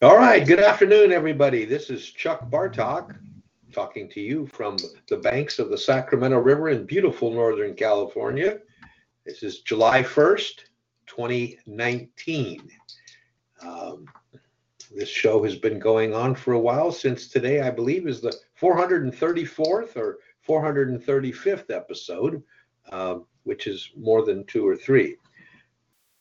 All 0.00 0.16
right, 0.16 0.46
good 0.46 0.60
afternoon, 0.60 1.10
everybody. 1.10 1.64
This 1.64 1.90
is 1.90 2.12
Chuck 2.12 2.48
Bartok 2.48 3.18
talking 3.72 4.08
to 4.10 4.20
you 4.20 4.46
from 4.46 4.76
the 5.08 5.16
banks 5.16 5.58
of 5.58 5.70
the 5.70 5.76
Sacramento 5.76 6.38
River 6.38 6.68
in 6.68 6.86
beautiful 6.86 7.32
Northern 7.32 7.74
California. 7.74 8.60
This 9.26 9.42
is 9.42 9.58
July 9.62 10.04
1st, 10.04 10.66
2019. 11.08 12.70
Um, 13.60 14.06
this 14.94 15.08
show 15.08 15.42
has 15.42 15.56
been 15.56 15.80
going 15.80 16.14
on 16.14 16.36
for 16.36 16.52
a 16.52 16.60
while 16.60 16.92
since 16.92 17.26
today, 17.26 17.62
I 17.62 17.70
believe, 17.70 18.06
is 18.06 18.20
the 18.20 18.36
434th 18.60 19.96
or 19.96 20.18
435th 20.48 21.70
episode, 21.74 22.40
um, 22.92 23.26
which 23.42 23.66
is 23.66 23.90
more 23.96 24.24
than 24.24 24.44
two 24.44 24.64
or 24.64 24.76
three. 24.76 25.16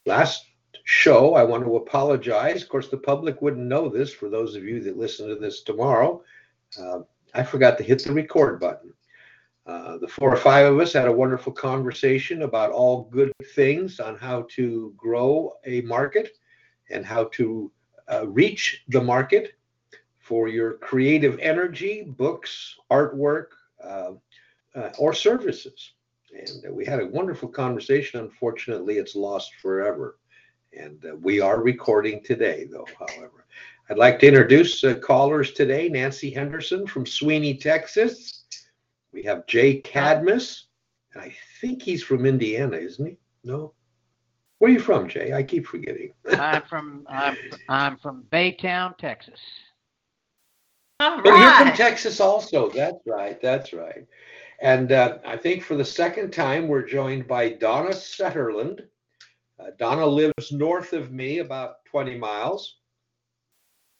Last 0.07 0.46
show, 0.87 1.35
I 1.35 1.43
want 1.43 1.65
to 1.65 1.75
apologize. 1.75 2.63
Of 2.63 2.69
course, 2.69 2.87
the 2.87 2.97
public 2.97 3.41
wouldn't 3.41 3.67
know 3.67 3.89
this 3.89 4.13
for 4.13 4.29
those 4.29 4.55
of 4.55 4.63
you 4.63 4.81
that 4.83 4.97
listen 4.97 5.27
to 5.27 5.35
this 5.35 5.61
tomorrow. 5.61 6.23
Uh, 6.79 6.99
I 7.33 7.43
forgot 7.43 7.77
to 7.77 7.83
hit 7.83 8.05
the 8.05 8.13
record 8.13 8.61
button. 8.61 8.93
Uh, 9.65 9.97
the 9.97 10.07
four 10.07 10.31
or 10.31 10.37
five 10.37 10.71
of 10.71 10.79
us 10.79 10.93
had 10.93 11.09
a 11.09 11.11
wonderful 11.11 11.51
conversation 11.51 12.43
about 12.43 12.71
all 12.71 13.03
good 13.11 13.33
things 13.53 13.99
on 13.99 14.17
how 14.17 14.47
to 14.51 14.93
grow 14.95 15.55
a 15.65 15.81
market 15.81 16.37
and 16.89 17.05
how 17.05 17.25
to 17.33 17.69
uh, 18.09 18.25
reach 18.25 18.85
the 18.87 19.01
market 19.01 19.55
for 20.19 20.47
your 20.47 20.75
creative 20.75 21.37
energy, 21.39 22.03
books, 22.03 22.77
artwork, 22.89 23.47
uh, 23.83 24.11
uh 24.73 24.89
or 24.97 25.13
services. 25.13 25.91
And 26.33 26.73
we 26.73 26.85
had 26.85 27.01
a 27.01 27.07
wonderful 27.07 27.49
conversation. 27.49 28.21
Unfortunately, 28.21 28.99
it's 28.99 29.15
lost 29.15 29.51
forever. 29.61 30.17
And 30.77 31.03
uh, 31.05 31.15
we 31.17 31.39
are 31.39 31.61
recording 31.61 32.23
today, 32.23 32.67
though, 32.71 32.87
however. 32.99 33.45
I'd 33.89 33.97
like 33.97 34.19
to 34.19 34.27
introduce 34.27 34.83
uh, 34.83 34.95
callers 34.95 35.53
today 35.53 35.89
Nancy 35.89 36.29
Henderson 36.29 36.85
from 36.85 37.05
Sweeney, 37.05 37.55
Texas. 37.55 38.45
We 39.13 39.23
have 39.23 39.47
Jay 39.47 39.79
Cadmus, 39.79 40.67
and 41.13 41.23
I 41.23 41.33
think 41.61 41.81
he's 41.81 42.03
from 42.03 42.25
Indiana, 42.25 42.77
isn't 42.77 43.05
he? 43.05 43.17
No? 43.43 43.73
Where 44.59 44.69
are 44.69 44.73
you 44.73 44.79
from, 44.79 45.07
Jay? 45.07 45.33
I 45.33 45.43
keep 45.43 45.65
forgetting. 45.65 46.13
I'm 46.31 46.63
from 46.63 47.05
I'm, 47.09 47.37
I'm 47.69 47.97
from 47.97 48.23
Baytown, 48.31 48.97
Texas. 48.97 49.39
All 50.99 51.17
right. 51.17 51.23
Oh, 51.25 51.35
you're 51.35 51.67
from 51.67 51.77
Texas 51.77 52.19
also. 52.19 52.69
That's 52.69 53.05
right. 53.05 53.39
That's 53.41 53.71
right. 53.71 54.05
And 54.59 54.91
uh, 54.91 55.19
I 55.25 55.37
think 55.37 55.63
for 55.63 55.75
the 55.75 55.85
second 55.85 56.31
time, 56.31 56.67
we're 56.67 56.85
joined 56.85 57.27
by 57.27 57.49
Donna 57.49 57.91
Setterlin. 57.91 58.79
Uh, 59.59 59.71
Donna 59.79 60.05
lives 60.05 60.51
north 60.51 60.93
of 60.93 61.11
me, 61.11 61.39
about 61.39 61.83
20 61.85 62.17
miles. 62.17 62.77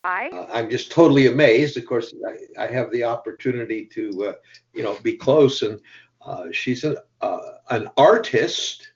Hi. 0.05 0.29
Uh, 0.29 0.47
I'm 0.51 0.69
just 0.69 0.91
totally 0.91 1.27
amazed. 1.27 1.77
Of 1.77 1.85
course, 1.85 2.13
I, 2.57 2.63
I 2.63 2.67
have 2.67 2.91
the 2.91 3.03
opportunity 3.03 3.85
to, 3.87 4.27
uh, 4.27 4.33
you 4.73 4.83
know, 4.83 4.97
be 5.01 5.17
close, 5.17 5.63
and 5.63 5.79
uh, 6.21 6.45
she's 6.51 6.83
an 6.83 6.97
uh, 7.21 7.39
an 7.71 7.89
artist 7.97 8.93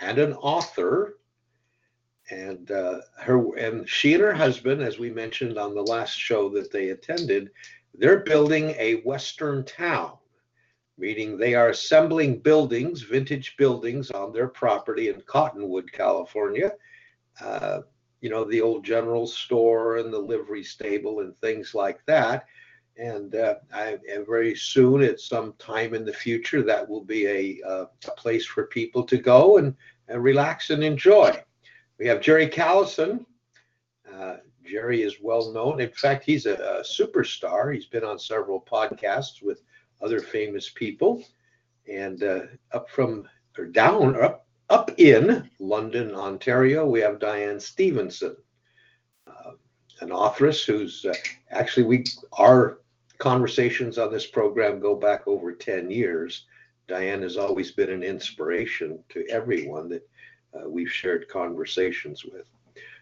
and 0.00 0.18
an 0.18 0.32
author, 0.34 1.18
and 2.30 2.70
uh, 2.70 3.00
her 3.18 3.56
and 3.58 3.88
she 3.88 4.14
and 4.14 4.22
her 4.22 4.32
husband, 4.32 4.80
as 4.80 4.98
we 4.98 5.10
mentioned 5.10 5.58
on 5.58 5.74
the 5.74 5.82
last 5.82 6.16
show 6.16 6.48
that 6.50 6.72
they 6.72 6.90
attended, 6.90 7.50
they're 7.92 8.20
building 8.20 8.74
a 8.78 9.02
western 9.02 9.64
town 9.64 10.16
meaning 10.96 11.36
they 11.36 11.54
are 11.54 11.70
assembling 11.70 12.38
buildings, 12.38 13.02
vintage 13.02 13.56
buildings 13.56 14.10
on 14.10 14.32
their 14.32 14.48
property 14.48 15.08
in 15.08 15.20
Cottonwood, 15.22 15.90
California. 15.92 16.72
Uh, 17.40 17.80
you 18.20 18.30
know, 18.30 18.44
the 18.44 18.60
old 18.60 18.84
general 18.84 19.26
store 19.26 19.98
and 19.98 20.12
the 20.12 20.18
livery 20.18 20.64
stable 20.64 21.20
and 21.20 21.36
things 21.36 21.74
like 21.74 22.00
that. 22.06 22.46
And 22.96 23.34
uh, 23.34 23.56
I, 23.72 23.98
and 24.10 24.24
very 24.24 24.54
soon, 24.54 25.02
at 25.02 25.20
some 25.20 25.52
time 25.58 25.94
in 25.94 26.04
the 26.04 26.12
future, 26.12 26.62
that 26.62 26.88
will 26.88 27.04
be 27.04 27.26
a, 27.26 27.68
uh, 27.68 27.86
a 28.06 28.10
place 28.12 28.46
for 28.46 28.66
people 28.66 29.02
to 29.02 29.18
go 29.18 29.58
and, 29.58 29.74
and 30.08 30.22
relax 30.22 30.70
and 30.70 30.82
enjoy. 30.82 31.42
We 31.98 32.06
have 32.06 32.20
Jerry 32.20 32.48
Callison. 32.48 33.26
Uh, 34.10 34.36
Jerry 34.64 35.02
is 35.02 35.16
well 35.20 35.52
known. 35.52 35.80
In 35.80 35.90
fact, 35.90 36.24
he's 36.24 36.46
a, 36.46 36.54
a 36.54 36.82
superstar. 36.82 37.74
He's 37.74 37.86
been 37.86 38.04
on 38.04 38.18
several 38.18 38.60
podcasts 38.60 39.42
with 39.42 39.62
other 40.02 40.20
famous 40.20 40.70
people. 40.70 41.24
And 41.88 42.22
uh, 42.22 42.42
up 42.72 42.88
from 42.90 43.28
or 43.58 43.66
down 43.66 44.16
or 44.16 44.22
up 44.22 44.46
up 44.70 44.90
in 44.98 45.48
London, 45.60 46.14
Ontario, 46.14 46.86
we 46.86 47.00
have 47.00 47.18
Diane 47.18 47.60
Stevenson, 47.60 48.34
uh, 49.26 49.52
an 50.00 50.10
authoress 50.10 50.64
who's 50.64 51.04
uh, 51.04 51.14
actually 51.50 51.84
we 51.84 52.04
our 52.32 52.78
conversations 53.18 53.98
on 53.98 54.10
this 54.10 54.26
program 54.26 54.80
go 54.80 54.94
back 54.96 55.26
over 55.26 55.52
10 55.52 55.90
years. 55.90 56.46
Diane 56.88 57.22
has 57.22 57.36
always 57.36 57.70
been 57.72 57.90
an 57.90 58.02
inspiration 58.02 58.98
to 59.10 59.26
everyone 59.28 59.88
that 59.88 60.08
uh, 60.54 60.68
we've 60.68 60.90
shared 60.90 61.28
conversations 61.28 62.24
with. 62.24 62.46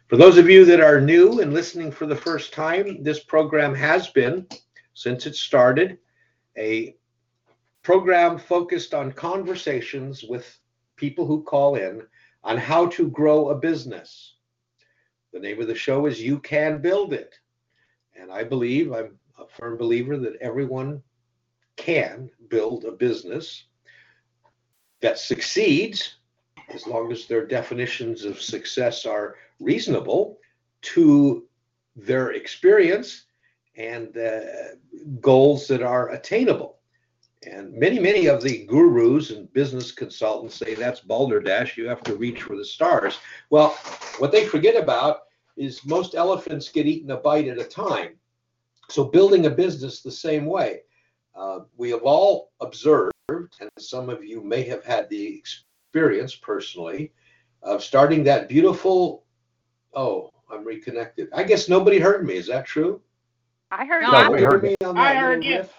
For 0.09 0.17
those 0.17 0.37
of 0.37 0.51
you 0.51 0.65
that 0.67 0.81
are 0.81 1.01
new 1.01 1.41
and 1.41 1.55
listening 1.55 1.91
for 1.91 2.07
the 2.07 2.17
first 2.17 2.53
time, 2.53 3.03
this 3.03 3.21
program 3.21 3.75
has 3.75 4.09
been, 4.09 4.47
since 4.95 5.27
it 5.27 5.35
started, 5.35 5.99
a 6.57 6.97
program 7.83 8.39
focused 8.39 8.95
on 8.95 9.13
conversations 9.13 10.23
with 10.23 10.59
people 10.97 11.27
who 11.27 11.43
call 11.43 11.77
in 11.77 12.03
on 12.45 12.57
how 12.57 12.87
to 12.87 13.09
grow 13.09 13.51
a 13.51 13.55
business. 13.55 14.35
The 15.33 15.41
name 15.41 15.61
of 15.61 15.67
the 15.67 15.75
show 15.75 16.07
is 16.07 16.21
You 16.21 16.39
Can 16.39 16.81
Build 16.81 17.13
It. 17.13 17.35
And 18.15 18.31
I 18.31 18.45
believe, 18.45 18.93
I'm 18.93 19.19
a 19.39 19.47
firm 19.47 19.77
believer 19.77 20.17
that 20.19 20.37
everyone 20.41 21.03
can 21.77 22.31
build 22.49 22.85
a 22.85 22.93
business 22.93 23.65
that 25.01 25.19
succeeds 25.19 26.17
as 26.73 26.87
long 26.87 27.11
as 27.11 27.27
their 27.27 27.47
definitions 27.47 28.25
of 28.25 28.41
success 28.41 29.05
are 29.07 29.37
reasonable 29.59 30.39
to 30.83 31.47
their 31.97 32.33
experience 32.33 33.25
and 33.77 34.17
uh, 34.17 34.41
goals 35.21 35.67
that 35.69 35.83
are 35.83 36.11
attainable. 36.11 36.79
And 37.45 37.73
many, 37.75 37.99
many 37.99 38.27
of 38.27 38.43
the 38.43 38.65
gurus 38.67 39.31
and 39.31 39.53
business 39.53 39.91
consultants 39.91 40.55
say 40.55 40.75
that's 40.75 41.01
balderdash. 41.01 41.77
You 41.77 41.89
have 41.89 42.03
to 42.05 42.15
reach 42.15 42.43
for 42.43 42.57
the 42.57 42.65
stars. 42.65 43.19
Well, 43.51 43.71
what 44.19 44.31
they 44.31 44.47
forget 44.47 44.81
about 44.81 45.23
is 45.57 45.85
most 45.85 46.15
elephants 46.15 46.69
get 46.69 46.87
eaten 46.87 47.11
a 47.11 47.17
bite 47.17 47.49
at 47.49 47.59
a 47.59 47.65
time. 47.65 48.11
So 48.89 49.05
building 49.05 49.47
a 49.47 49.51
business 49.51 50.03
the 50.03 50.11
same 50.11 50.47
way. 50.47 50.83
Uh, 51.35 51.61
we 51.77 51.91
have 51.91 52.03
all 52.03 52.53
observed, 52.61 53.13
and 53.29 53.71
some 53.79 54.09
of 54.09 54.23
you 54.23 54.43
may 54.43 54.63
have 54.63 54.85
had 54.85 55.09
the 55.09 55.37
experience 55.37 56.37
personally, 56.37 57.13
of 57.63 57.83
starting 57.83 58.23
that 58.25 58.49
beautiful. 58.49 59.25
Oh, 59.95 60.31
I'm 60.51 60.65
reconnected. 60.65 61.29
I 61.33 61.43
guess 61.43 61.69
nobody 61.69 61.99
heard 61.99 62.27
me. 62.27 62.35
Is 62.35 62.47
that 62.49 62.67
true? 62.67 63.01
I 63.73 63.87
heard 63.87 64.03
No, 64.03 64.11
you. 64.11 64.15
I 64.37 64.41
heard 64.41 64.63
me 64.63 64.75
on 64.85 64.99
I 64.99 65.15
heard 65.15 65.43
you. 65.43 65.57
riff? 65.59 65.73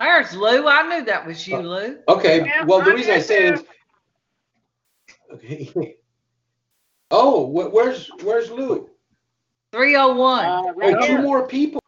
There's 0.00 0.34
Lou. 0.34 0.66
I 0.66 0.82
knew 0.98 1.04
that 1.06 1.24
was 1.24 1.46
you, 1.46 1.56
Oh. 1.56 1.60
Lou. 1.60 1.98
Okay, 2.08 2.44
Yeah, 2.44 2.64
well, 2.64 2.80
the 2.82 2.90
I 2.90 2.94
reason 2.94 3.12
I 3.12 3.16
did 3.18 3.24
say 3.24 3.48
is, 3.48 3.64
okay. 5.32 5.96
Oh, 7.12 7.46
wh- 7.46 7.72
where's, 7.72 8.10
where's 8.22 8.50
Lou? 8.50 8.90
301. 9.72 10.44
Uh, 10.44 10.62
Oh, 10.62 10.72
right 10.74 10.96
two 11.00 11.06
here. 11.06 11.22
more 11.22 11.46
people. 11.46 11.80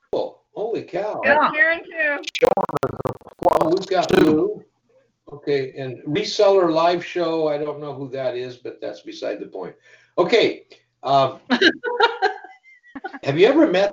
Holy 0.55 0.83
cow. 0.83 1.21
Yeah. 1.25 1.51
Yes, 1.53 1.53
Karen 1.53 1.81
too. 1.85 2.49
Oh, 3.61 3.69
we've 3.71 3.87
got 3.87 4.11
Lou. 4.21 4.65
Okay, 5.33 5.73
and 5.77 5.99
reseller 6.05 6.73
live 6.73 7.05
show, 7.05 7.49
I 7.49 7.59
don't 7.59 7.81
know 7.81 7.95
who 7.95 8.09
that 8.11 8.37
is, 8.37 8.57
but 8.57 8.81
that's 8.81 9.01
beside 9.01 9.41
the 9.41 9.47
point. 9.47 9.75
Okay. 10.19 10.67
um, 11.03 11.41
Have 13.23 13.39
you 13.39 13.47
ever 13.47 13.67
met, 13.67 13.93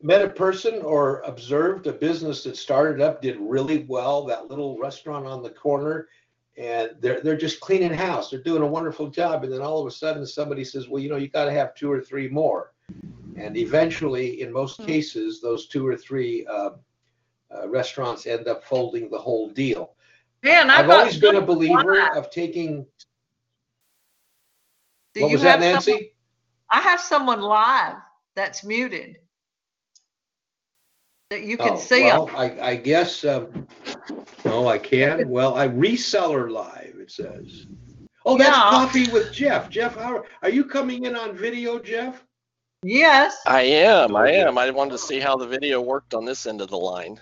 met 0.00 0.22
a 0.22 0.28
person 0.28 0.80
or 0.82 1.20
observed 1.22 1.86
a 1.86 1.92
business 1.92 2.44
that 2.44 2.56
started 2.56 3.00
up, 3.00 3.20
did 3.20 3.36
really 3.40 3.84
well, 3.88 4.24
that 4.26 4.48
little 4.48 4.78
restaurant 4.78 5.26
on 5.26 5.42
the 5.42 5.50
corner? 5.50 6.08
And 6.56 6.90
they're, 7.00 7.20
they're 7.20 7.36
just 7.36 7.60
cleaning 7.60 7.92
house. 7.92 8.30
They're 8.30 8.42
doing 8.42 8.62
a 8.62 8.66
wonderful 8.66 9.08
job. 9.08 9.44
And 9.44 9.52
then 9.52 9.60
all 9.60 9.80
of 9.80 9.86
a 9.86 9.90
sudden 9.90 10.26
somebody 10.26 10.64
says, 10.64 10.88
well, 10.88 11.02
you 11.02 11.08
know, 11.08 11.16
you 11.16 11.28
got 11.28 11.44
to 11.44 11.52
have 11.52 11.74
two 11.74 11.90
or 11.90 12.00
three 12.00 12.28
more. 12.28 12.72
And 13.36 13.56
eventually, 13.56 14.40
in 14.42 14.52
most 14.52 14.78
Hmm. 14.78 14.86
cases, 14.86 15.40
those 15.40 15.68
two 15.68 15.86
or 15.86 15.96
three 15.96 16.44
uh, 16.46 16.70
uh, 17.54 17.68
restaurants 17.68 18.26
end 18.26 18.48
up 18.48 18.64
folding 18.64 19.08
the 19.10 19.18
whole 19.18 19.48
deal. 19.50 19.94
Man, 20.42 20.70
I've 20.70 20.84
I've 20.84 20.90
always 20.90 21.18
been 21.18 21.36
a 21.36 21.40
believer 21.40 22.08
of 22.16 22.30
taking. 22.30 22.84
Do 25.14 25.22
What 25.22 25.28
you 25.28 25.34
was 25.34 25.42
that, 25.42 25.60
have 25.62 25.82
someone- 25.82 26.00
Nancy? 26.00 26.14
I 26.70 26.80
have 26.80 27.00
someone 27.00 27.40
live 27.40 27.96
that's 28.34 28.64
muted. 28.64 29.18
That 31.30 31.42
you 31.42 31.58
can 31.58 31.72
Oh, 31.72 31.76
see 31.76 32.04
well, 32.04 32.26
them. 32.26 32.36
I, 32.36 32.60
I 32.60 32.76
guess. 32.76 33.22
Um, 33.22 33.66
no, 34.46 34.66
I 34.66 34.78
can. 34.78 35.28
Well, 35.28 35.56
I 35.56 35.68
reseller 35.68 36.50
live. 36.50 36.94
It 36.98 37.10
says. 37.10 37.66
Oh, 38.24 38.38
that's 38.38 38.56
Yeah. 38.56 38.70
coffee 38.70 39.10
with 39.10 39.32
Jeff. 39.32 39.68
Jeff, 39.68 39.94
how 39.94 40.24
are 40.42 40.48
you 40.48 40.64
coming 40.64 41.04
in 41.04 41.14
on 41.16 41.36
video, 41.36 41.78
Jeff? 41.78 42.24
Yes. 42.82 43.36
I 43.46 43.60
am. 43.60 44.16
I 44.16 44.30
am. 44.30 44.56
I 44.56 44.70
wanted 44.70 44.92
to 44.92 44.98
see 44.98 45.20
how 45.20 45.36
the 45.36 45.46
video 45.46 45.82
worked 45.82 46.14
on 46.14 46.24
this 46.24 46.46
end 46.46 46.62
of 46.62 46.70
the 46.70 46.78
line. 46.78 47.20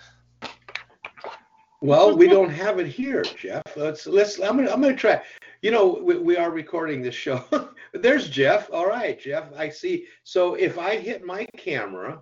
Well, 1.81 2.15
we 2.15 2.27
don't 2.27 2.49
have 2.49 2.79
it 2.79 2.87
here, 2.87 3.23
Jeff. 3.23 3.61
Let's 3.75 4.07
let's. 4.07 4.39
I'm 4.39 4.55
gonna 4.55 4.71
I'm 4.71 4.81
gonna 4.81 4.95
try. 4.95 5.21
You 5.61 5.71
know, 5.71 5.99
we, 6.01 6.17
we 6.17 6.37
are 6.37 6.49
recording 6.49 7.01
this 7.01 7.13
show. 7.15 7.43
There's 7.93 8.29
Jeff. 8.29 8.69
All 8.71 8.87
right, 8.87 9.19
Jeff. 9.19 9.51
I 9.55 9.67
see. 9.69 10.07
So 10.23 10.55
if 10.55 10.77
I 10.79 10.95
hit 10.95 11.25
my 11.25 11.45
camera, 11.57 12.21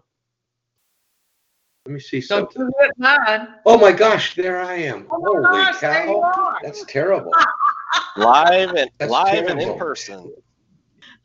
let 1.86 1.94
me 1.94 2.00
see 2.00 2.20
Don't 2.20 2.52
something. 2.52 2.62
you 2.64 2.72
hit 2.80 2.92
mine. 2.98 3.48
Oh 3.66 3.78
my 3.78 3.92
gosh, 3.92 4.36
there 4.36 4.62
I 4.62 4.76
am. 4.76 5.06
Oh 5.12 5.20
my 5.20 5.28
Holy 5.28 5.44
gosh, 5.64 5.80
there 5.82 6.06
you 6.08 6.14
cow! 6.14 6.22
are. 6.22 6.58
That's 6.64 6.84
terrible. 6.86 7.32
Live 8.18 8.72
and 8.76 8.90
That's 8.98 9.12
live 9.12 9.48
and 9.48 9.62
in 9.62 9.78
person. 9.78 10.34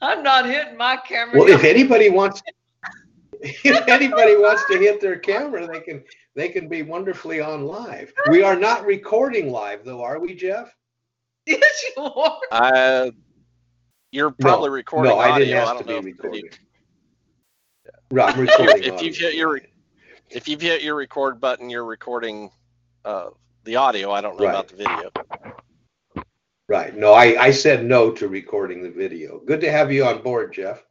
I'm 0.01 0.23
not 0.23 0.45
hitting 0.47 0.77
my 0.77 0.97
camera. 0.97 1.39
Well, 1.39 1.49
if 1.49 1.65
anybody 1.65 2.11
wants, 2.11 2.43
if 3.41 3.89
anybody 3.89 4.37
wants 4.37 4.65
to 4.71 4.79
hit 4.79 5.01
their 5.01 5.19
camera, 5.19 5.67
they 5.67 5.81
can. 5.81 6.03
They 6.37 6.49
can 6.49 6.69
be 6.69 6.83
wonderfully 6.83 7.41
on 7.41 7.67
live. 7.67 8.13
We 8.31 8.43
are 8.45 8.55
not 8.55 8.87
recording 8.87 9.51
live, 9.51 9.85
though, 9.85 10.01
are 10.03 10.21
we, 10.21 10.33
Jeff? 10.35 10.73
yes, 11.47 11.85
you 11.97 12.03
are. 12.05 12.39
Uh, 12.53 13.11
you're 14.13 14.31
probably 14.31 14.71
recording 14.71 15.11
no, 15.13 15.19
I 15.19 15.37
didn't 15.41 15.55
ask 15.57 15.75
I 15.75 15.79
to 15.79 15.85
be 15.85 15.93
know 15.93 15.99
if 15.99 16.05
recording. 16.05 16.45
you- 16.45 16.51
Right, 18.13 18.33
I'm 18.35 18.41
recording. 18.41 18.85
if 18.85 19.03
you've 19.03 19.17
hit 19.17 19.35
your 19.35 19.61
if 20.31 20.49
you've 20.49 20.61
hit 20.61 20.83
your 20.83 20.95
record 20.95 21.41
button, 21.41 21.69
you're 21.71 21.85
recording 21.85 22.51
uh, 23.05 23.31
the 23.65 23.77
audio. 23.77 24.11
I 24.13 24.21
don't 24.21 24.39
know 24.39 24.45
Right. 24.47 24.51
about 24.51 24.69
the 24.69 24.77
video. 24.77 25.11
Right. 26.69 26.97
No, 26.97 27.13
I, 27.15 27.43
I 27.43 27.51
said 27.51 27.85
no 27.85 28.13
to 28.13 28.29
recording 28.29 28.83
the 28.83 28.91
video. 28.91 29.41
Good 29.41 29.61
to 29.63 29.73
have 29.73 29.91
you 29.91 30.05
on 30.05 30.23
board, 30.23 30.53
Jeff. 30.53 30.85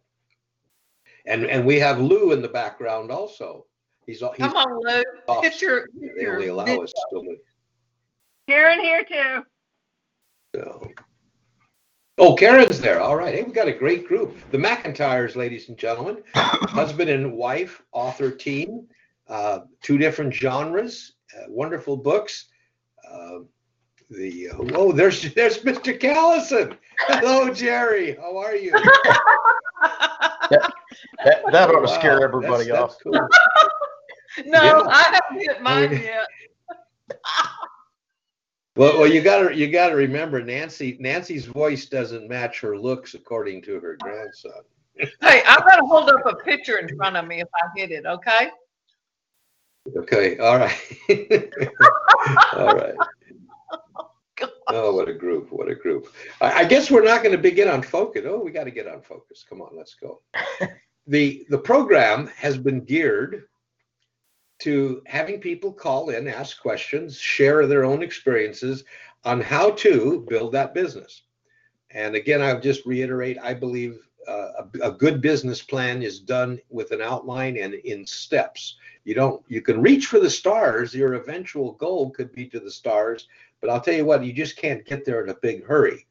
And 1.26 1.46
and 1.46 1.66
we 1.66 1.80
have 1.80 2.00
Lou 2.02 2.32
in 2.32 2.42
the 2.42 2.48
background 2.48 3.12
also. 3.12 3.66
He's 4.06 4.20
he's 4.20 4.30
Come 4.38 4.56
on, 4.56 4.80
Lou. 4.84 5.04
off. 5.28 5.44
Hit 5.44 5.62
your, 5.62 5.88
hit 6.02 6.16
They 6.18 6.26
only 6.28 6.48
allow 6.48 6.66
video. 6.66 6.84
us 6.84 6.94
so 7.12 7.22
much. 7.24 7.38
Karen 8.48 8.80
here 8.80 9.04
too. 9.04 9.44
So. 10.56 10.90
Oh, 12.18 12.36
Karen's 12.36 12.82
there. 12.82 13.00
All 13.00 13.16
right. 13.16 13.34
Hey, 13.36 13.44
we 13.44 13.54
got 13.54 13.68
a 13.70 13.74
great 13.74 14.06
group. 14.08 14.36
The 14.52 14.58
McIntyres, 14.58 15.36
ladies 15.38 15.70
and 15.70 15.78
gentlemen, 15.78 16.18
husband 16.36 17.10
and 17.10 17.32
wife, 17.34 17.82
author 17.94 18.32
team, 18.32 18.88
uh, 19.30 19.60
two 19.82 19.98
different 19.98 20.34
genres, 20.34 21.14
uh, 21.38 21.44
wonderful 21.48 21.96
books. 21.96 22.48
Uh, 23.10 23.40
the 24.10 24.50
uh, 24.50 24.58
oh, 24.74 24.92
there's 24.92 25.34
there's 25.36 25.60
Mr. 25.60 25.98
Callison. 26.00 26.76
Hello, 27.08 27.54
Jerry. 27.54 28.16
How 28.16 28.38
are 28.38 28.56
you? 28.56 28.72
That, 31.24 31.44
that 31.52 31.70
ought 31.70 31.82
to 31.82 31.92
Wow, 31.92 32.00
scare 32.00 32.24
everybody 32.24 32.66
that's- 32.66 32.82
off. 32.84 32.90
that's 32.92 33.02
cool. 33.04 33.14
No, 34.46 34.62
Yeah. 34.64 34.84
I 34.88 35.04
haven't 35.04 35.42
hit 35.42 35.62
mine 35.62 35.92
yet. 36.04 36.28
Well, 38.78 39.00
well, 39.00 39.08
you 39.08 39.22
gotta 39.22 39.54
you 39.54 39.70
gotta 39.70 39.96
remember 39.96 40.42
Nancy. 40.42 40.98
Nancy's 41.00 41.46
voice 41.46 41.88
doesn't 41.88 42.30
match 42.30 42.62
her 42.62 42.78
looks, 42.78 43.16
according 43.16 43.64
to 43.64 43.80
her 43.82 43.98
grandson. 44.00 44.62
Hey, 45.22 45.42
I'm 45.46 45.60
gonna 45.68 45.86
hold 45.86 46.10
up 46.10 46.26
a 46.26 46.36
picture 46.36 46.78
in 46.78 46.96
front 46.96 47.18
of 47.18 47.26
me 47.28 47.42
if 47.42 47.48
I 47.56 47.68
hit 47.76 47.92
it, 47.92 48.06
okay? 48.06 48.50
Okay, 49.96 50.38
all 50.38 50.58
right, 50.58 50.78
all 52.54 52.76
right. 52.76 52.96
Oh, 54.72 54.94
what 54.94 55.10
a 55.10 55.14
group! 55.14 55.52
What 55.52 55.68
a 55.68 55.74
group! 55.74 56.14
I, 56.42 56.60
I 56.60 56.64
guess 56.64 56.92
we're 56.92 57.04
not 57.04 57.24
going 57.24 57.36
to 57.36 57.42
begin 57.42 57.68
on 57.68 57.82
focus. 57.82 58.24
Oh, 58.28 58.40
we 58.40 58.52
got 58.52 58.66
to 58.66 58.72
get 58.72 58.88
on 58.88 59.02
focus. 59.02 59.44
Come 59.48 59.62
on, 59.62 59.76
let's 59.76 59.96
go. 59.96 60.22
the 61.08 61.44
The 61.50 61.58
program 61.58 62.28
has 62.38 62.56
been 62.56 62.86
geared 62.86 63.46
to 64.60 65.02
having 65.08 65.40
people 65.42 65.74
call 65.74 66.12
in, 66.12 66.28
ask 66.28 66.62
questions, 66.62 67.18
share 67.20 67.66
their 67.66 67.84
own 67.84 68.04
experiences 68.04 68.84
on 69.24 69.42
how 69.42 69.72
to 69.72 70.26
build 70.30 70.54
that 70.54 70.76
business. 70.76 71.24
And 71.90 72.14
again, 72.16 72.42
I'll 72.42 72.62
just 72.62 72.86
reiterate: 72.86 73.40
I 73.42 73.56
believe 73.56 73.98
a, 74.30 74.66
a 74.84 74.92
good 74.92 75.22
business 75.22 75.62
plan 75.62 76.04
is 76.04 76.20
done 76.20 76.60
with 76.70 76.92
an 76.92 77.02
outline 77.02 77.58
and 77.58 77.74
in 77.74 78.06
steps. 78.06 78.78
You 79.04 79.16
don't. 79.16 79.44
You 79.48 79.62
can 79.62 79.82
reach 79.82 80.08
for 80.08 80.20
the 80.20 80.30
stars. 80.30 80.94
Your 80.94 81.16
eventual 81.16 81.74
goal 81.74 82.12
could 82.12 82.32
be 82.32 82.48
to 82.48 82.60
the 82.60 82.72
stars 82.72 83.28
but 83.62 83.70
I'll 83.70 83.82
tell 83.82 83.94
you 83.94 84.06
what, 84.06 84.24
you 84.24 84.34
just 84.34 84.58
can't 84.58 84.86
get 84.86 85.06
there 85.06 85.24
in 85.24 85.30
a 85.30 85.36
big 85.36 85.66
hurry. 85.66 86.06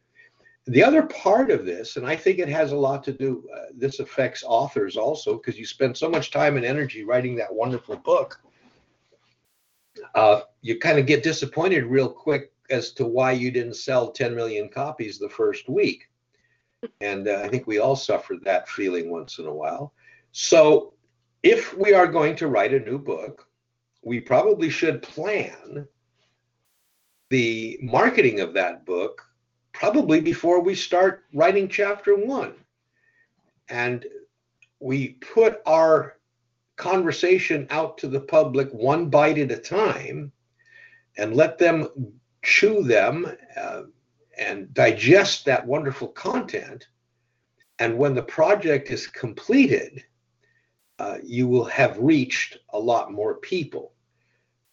The 0.66 0.84
other 0.84 1.04
part 1.04 1.50
of 1.50 1.64
this, 1.64 1.96
and 1.96 2.06
I 2.06 2.14
think 2.14 2.38
it 2.38 2.48
has 2.48 2.72
a 2.72 2.76
lot 2.76 3.02
to 3.04 3.12
do, 3.12 3.48
uh, 3.54 3.66
this 3.74 4.00
affects 4.00 4.44
authors 4.46 4.96
also, 4.96 5.36
because 5.36 5.58
you 5.58 5.64
spend 5.64 5.96
so 5.96 6.10
much 6.10 6.30
time 6.30 6.56
and 6.56 6.66
energy 6.66 7.04
writing 7.04 7.36
that 7.36 7.52
wonderful 7.52 7.96
book. 7.96 8.38
Uh, 10.14 10.42
you 10.60 10.78
kind 10.78 10.98
of 10.98 11.06
get 11.06 11.22
disappointed 11.22 11.84
real 11.84 12.10
quick 12.10 12.52
as 12.68 12.92
to 12.92 13.06
why 13.06 13.32
you 13.32 13.50
didn't 13.50 13.74
sell 13.74 14.10
10 14.10 14.34
million 14.34 14.68
copies 14.68 15.18
the 15.18 15.28
first 15.28 15.70
week. 15.70 16.10
And 17.00 17.28
uh, 17.28 17.42
I 17.44 17.48
think 17.48 17.66
we 17.66 17.78
all 17.78 17.96
suffer 17.96 18.36
that 18.44 18.68
feeling 18.68 19.10
once 19.10 19.38
in 19.38 19.46
a 19.46 19.54
while. 19.54 19.92
So 20.32 20.94
if 21.42 21.76
we 21.76 21.92
are 21.94 22.06
going 22.06 22.36
to 22.36 22.48
write 22.48 22.74
a 22.74 22.80
new 22.80 22.98
book, 22.98 23.46
we 24.02 24.20
probably 24.20 24.70
should 24.70 25.02
plan 25.02 25.86
the 27.30 27.78
marketing 27.82 28.40
of 28.40 28.54
that 28.54 28.86
book 28.86 29.22
probably 29.72 30.20
before 30.20 30.60
we 30.60 30.74
start 30.74 31.24
writing 31.34 31.68
chapter 31.68 32.16
one. 32.16 32.54
And 33.68 34.06
we 34.80 35.10
put 35.34 35.60
our 35.66 36.16
conversation 36.76 37.66
out 37.70 37.98
to 37.98 38.08
the 38.08 38.20
public 38.20 38.70
one 38.70 39.10
bite 39.10 39.38
at 39.38 39.50
a 39.50 39.56
time 39.56 40.32
and 41.16 41.34
let 41.34 41.58
them 41.58 41.88
chew 42.42 42.82
them 42.84 43.26
uh, 43.56 43.82
and 44.38 44.72
digest 44.74 45.44
that 45.44 45.66
wonderful 45.66 46.08
content. 46.08 46.86
And 47.78 47.98
when 47.98 48.14
the 48.14 48.22
project 48.22 48.90
is 48.90 49.06
completed, 49.06 50.04
uh, 50.98 51.18
you 51.22 51.46
will 51.46 51.64
have 51.64 51.98
reached 51.98 52.58
a 52.70 52.78
lot 52.78 53.12
more 53.12 53.34
people 53.36 53.92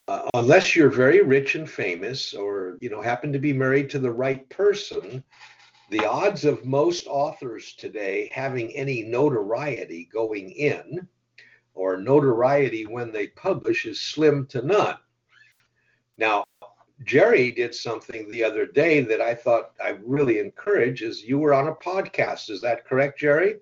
uh, 0.07 0.29
unless 0.33 0.75
you're 0.75 0.89
very 0.89 1.21
rich 1.21 1.55
and 1.55 1.69
famous 1.69 2.33
or 2.33 2.77
you 2.81 2.89
know 2.89 3.01
happen 3.01 3.31
to 3.31 3.39
be 3.39 3.53
married 3.53 3.89
to 3.89 3.99
the 3.99 4.11
right 4.11 4.47
person 4.49 5.23
the 5.89 6.05
odds 6.05 6.45
of 6.45 6.65
most 6.65 7.05
authors 7.07 7.73
today 7.73 8.29
having 8.33 8.71
any 8.75 9.03
notoriety 9.03 10.09
going 10.11 10.51
in 10.51 11.07
or 11.73 11.97
notoriety 11.97 12.85
when 12.85 13.11
they 13.11 13.27
publish 13.27 13.85
is 13.85 13.99
slim 13.99 14.45
to 14.45 14.61
none 14.61 14.97
now 16.17 16.43
jerry 17.03 17.51
did 17.51 17.75
something 17.75 18.31
the 18.31 18.43
other 18.43 18.65
day 18.65 19.01
that 19.01 19.19
i 19.21 19.33
thought 19.35 19.71
i 19.83 19.97
really 20.03 20.39
encourage 20.39 21.01
is 21.01 21.23
you 21.23 21.37
were 21.37 21.53
on 21.53 21.67
a 21.67 21.75
podcast 21.75 22.49
is 22.49 22.61
that 22.61 22.85
correct 22.85 23.19
jerry 23.19 23.55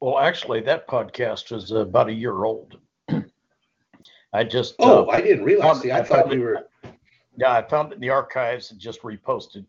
Well, 0.00 0.18
actually, 0.20 0.60
that 0.60 0.86
podcast 0.86 1.50
is 1.56 1.72
about 1.72 2.08
a 2.08 2.12
year 2.12 2.44
old. 2.44 2.78
I 4.32 4.44
just, 4.44 4.76
oh 4.78 5.06
uh, 5.06 5.10
i 5.10 5.20
didn't 5.20 5.44
realize 5.44 5.66
found- 5.72 5.82
See, 5.82 5.90
i 5.90 5.98
I 5.98 6.02
thought 6.04 6.32
you 6.32 6.40
were 6.42 6.68
yeah, 7.36 7.52
I 7.52 7.62
found 7.62 7.92
it 7.92 7.96
in 7.96 8.00
the 8.00 8.10
archives 8.10 8.70
and 8.72 8.80
just 8.80 9.00
reposted. 9.02 9.64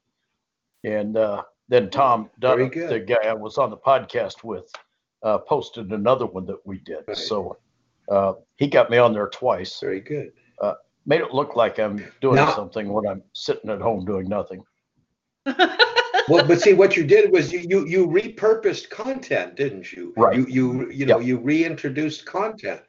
And 0.84 1.16
uh, 1.18 1.44
then 1.68 1.90
Tom 1.92 2.30
Dunn, 2.40 2.70
the 2.70 3.00
guy 3.00 3.28
I 3.30 3.34
was 3.34 3.58
on 3.60 3.70
the 3.70 3.78
podcast 3.78 4.44
with, 4.44 4.72
uh, 5.22 5.38
posted 5.38 5.92
another 5.92 6.26
one 6.26 6.46
that 6.48 6.58
we 6.66 6.80
did. 6.80 7.04
Right. 7.08 7.16
So 7.16 7.58
uh, 8.10 8.34
he 8.58 8.68
got 8.68 8.90
me 8.90 8.98
on 8.98 9.14
there 9.14 9.28
twice. 9.28 9.80
very 9.80 10.00
good 10.02 10.32
Made 11.06 11.22
it 11.22 11.34
look 11.34 11.56
like 11.56 11.80
I'm 11.80 12.06
doing 12.22 12.36
Now- 12.36 12.56
something 12.56 12.90
when 12.90 13.08
I'm 13.08 13.24
sitting 13.34 13.70
at 13.70 13.82
home 13.82 14.06
doing 14.06 14.28
nothing. 14.28 14.64
well, 15.46 16.46
but 16.46 16.62
see, 16.62 16.74
what 16.74 16.96
you 16.96 17.04
did 17.04 17.32
was 17.32 17.52
you 17.52 17.60
you, 17.60 17.88
you 17.88 18.08
repurposed 18.08 18.90
content, 18.90 19.56
didn't 19.56 19.92
you? 19.92 20.14
Right. 20.16 20.36
You 20.38 20.46
you 20.48 20.92
you 20.92 21.06
know 21.06 21.20
you 21.20 21.38
reintroduced 21.38 22.26
content, 22.26 22.82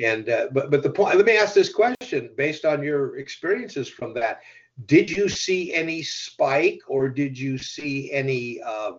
and 0.00 0.28
uh, 0.28 0.48
but 0.52 0.70
but 0.70 0.82
the 0.82 0.90
point. 0.90 1.16
Let 1.16 1.24
me 1.24 1.36
ask 1.36 1.54
this 1.54 1.72
question 1.72 2.30
based 2.36 2.64
on 2.64 2.82
your 2.82 3.18
experiences 3.18 3.88
from 3.88 4.12
that. 4.14 4.40
Did 4.86 5.08
you 5.08 5.28
see 5.28 5.72
any 5.72 6.02
spike, 6.02 6.80
or 6.88 7.08
did 7.08 7.38
you 7.38 7.56
see 7.56 8.12
any 8.12 8.60
uh, 8.60 8.94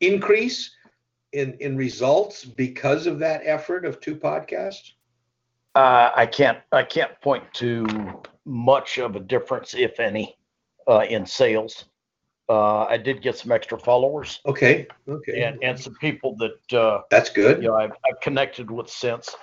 increase 0.00 0.74
in 1.32 1.54
in 1.60 1.76
results 1.76 2.44
because 2.44 3.06
of 3.06 3.18
that 3.20 3.42
effort 3.44 3.84
of 3.84 4.00
two 4.00 4.16
podcasts? 4.16 4.92
Uh, 5.76 6.10
I 6.16 6.24
can't 6.24 6.58
I 6.72 6.82
can't 6.82 7.20
point 7.20 7.44
to 7.54 7.86
much 8.46 8.96
of 8.96 9.14
a 9.14 9.20
difference, 9.20 9.74
if 9.74 10.00
any, 10.00 10.34
uh, 10.88 11.04
in 11.06 11.26
sales. 11.26 11.84
Uh, 12.48 12.84
I 12.84 12.96
did 12.96 13.20
get 13.20 13.36
some 13.36 13.52
extra 13.52 13.78
followers 13.78 14.40
Okay, 14.46 14.86
okay, 15.06 15.42
and, 15.42 15.62
and 15.62 15.78
some 15.78 15.94
people 15.96 16.34
that 16.36 16.78
uh, 16.78 17.02
that's 17.10 17.28
good. 17.28 17.60
you 17.62 17.68
know 17.68 17.74
I've, 17.74 17.90
I've 17.90 18.20
connected 18.22 18.70
with 18.70 18.88
since. 18.88 19.34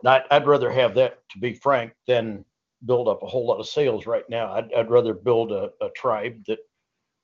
And 0.00 0.08
I, 0.08 0.22
I'd 0.30 0.46
rather 0.46 0.70
have 0.70 0.94
that, 0.94 1.18
to 1.30 1.38
be 1.38 1.52
frank, 1.52 1.92
than 2.06 2.44
build 2.86 3.06
up 3.06 3.22
a 3.22 3.26
whole 3.26 3.46
lot 3.46 3.60
of 3.60 3.66
sales 3.66 4.06
right 4.06 4.24
now. 4.30 4.50
I'd, 4.50 4.72
I'd 4.72 4.90
rather 4.90 5.12
build 5.12 5.52
a, 5.52 5.72
a 5.82 5.90
tribe 5.90 6.42
that 6.46 6.60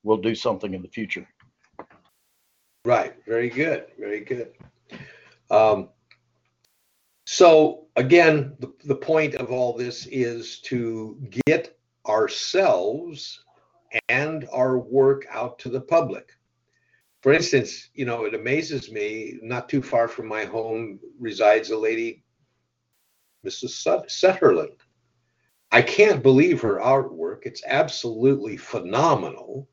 will 0.03 0.19
do 0.19 0.35
something 0.35 0.75
in 0.75 0.83
the 0.83 0.89
future. 0.89 1.27
Right. 2.85 3.15
Very 3.27 3.49
good. 3.49 3.87
Very 3.99 4.21
good. 4.21 4.53
Um, 5.51 5.89
so 7.31 7.89
again, 7.97 8.57
the, 8.59 8.73
the 8.85 8.95
point 8.95 9.35
of 9.35 9.53
all 9.53 9.77
this 9.77 10.07
is 10.07 10.61
to 10.61 11.15
get 11.47 11.79
ourselves 12.07 13.45
and 14.09 14.49
our 14.51 14.79
work 14.79 15.27
out 15.31 15.59
to 15.59 15.69
the 15.69 15.83
public. 15.83 16.31
For 17.21 17.35
instance, 17.35 17.91
you 17.93 18.07
know, 18.07 18.25
it 18.25 18.35
amazes 18.35 18.91
me, 18.91 19.39
not 19.43 19.69
too 19.69 19.83
far 19.83 20.09
from 20.09 20.27
my 20.27 20.47
home 20.47 21.01
resides 21.21 21.69
a 21.69 21.77
lady, 21.77 22.25
Mrs. 23.45 23.83
Sut- 23.83 24.11
Sutherland. 24.11 24.79
I 25.71 25.83
can't 25.83 26.23
believe 26.23 26.63
her 26.63 26.79
artwork. 26.81 27.41
It's 27.43 27.63
absolutely 27.67 28.57
phenomenal. 28.57 29.69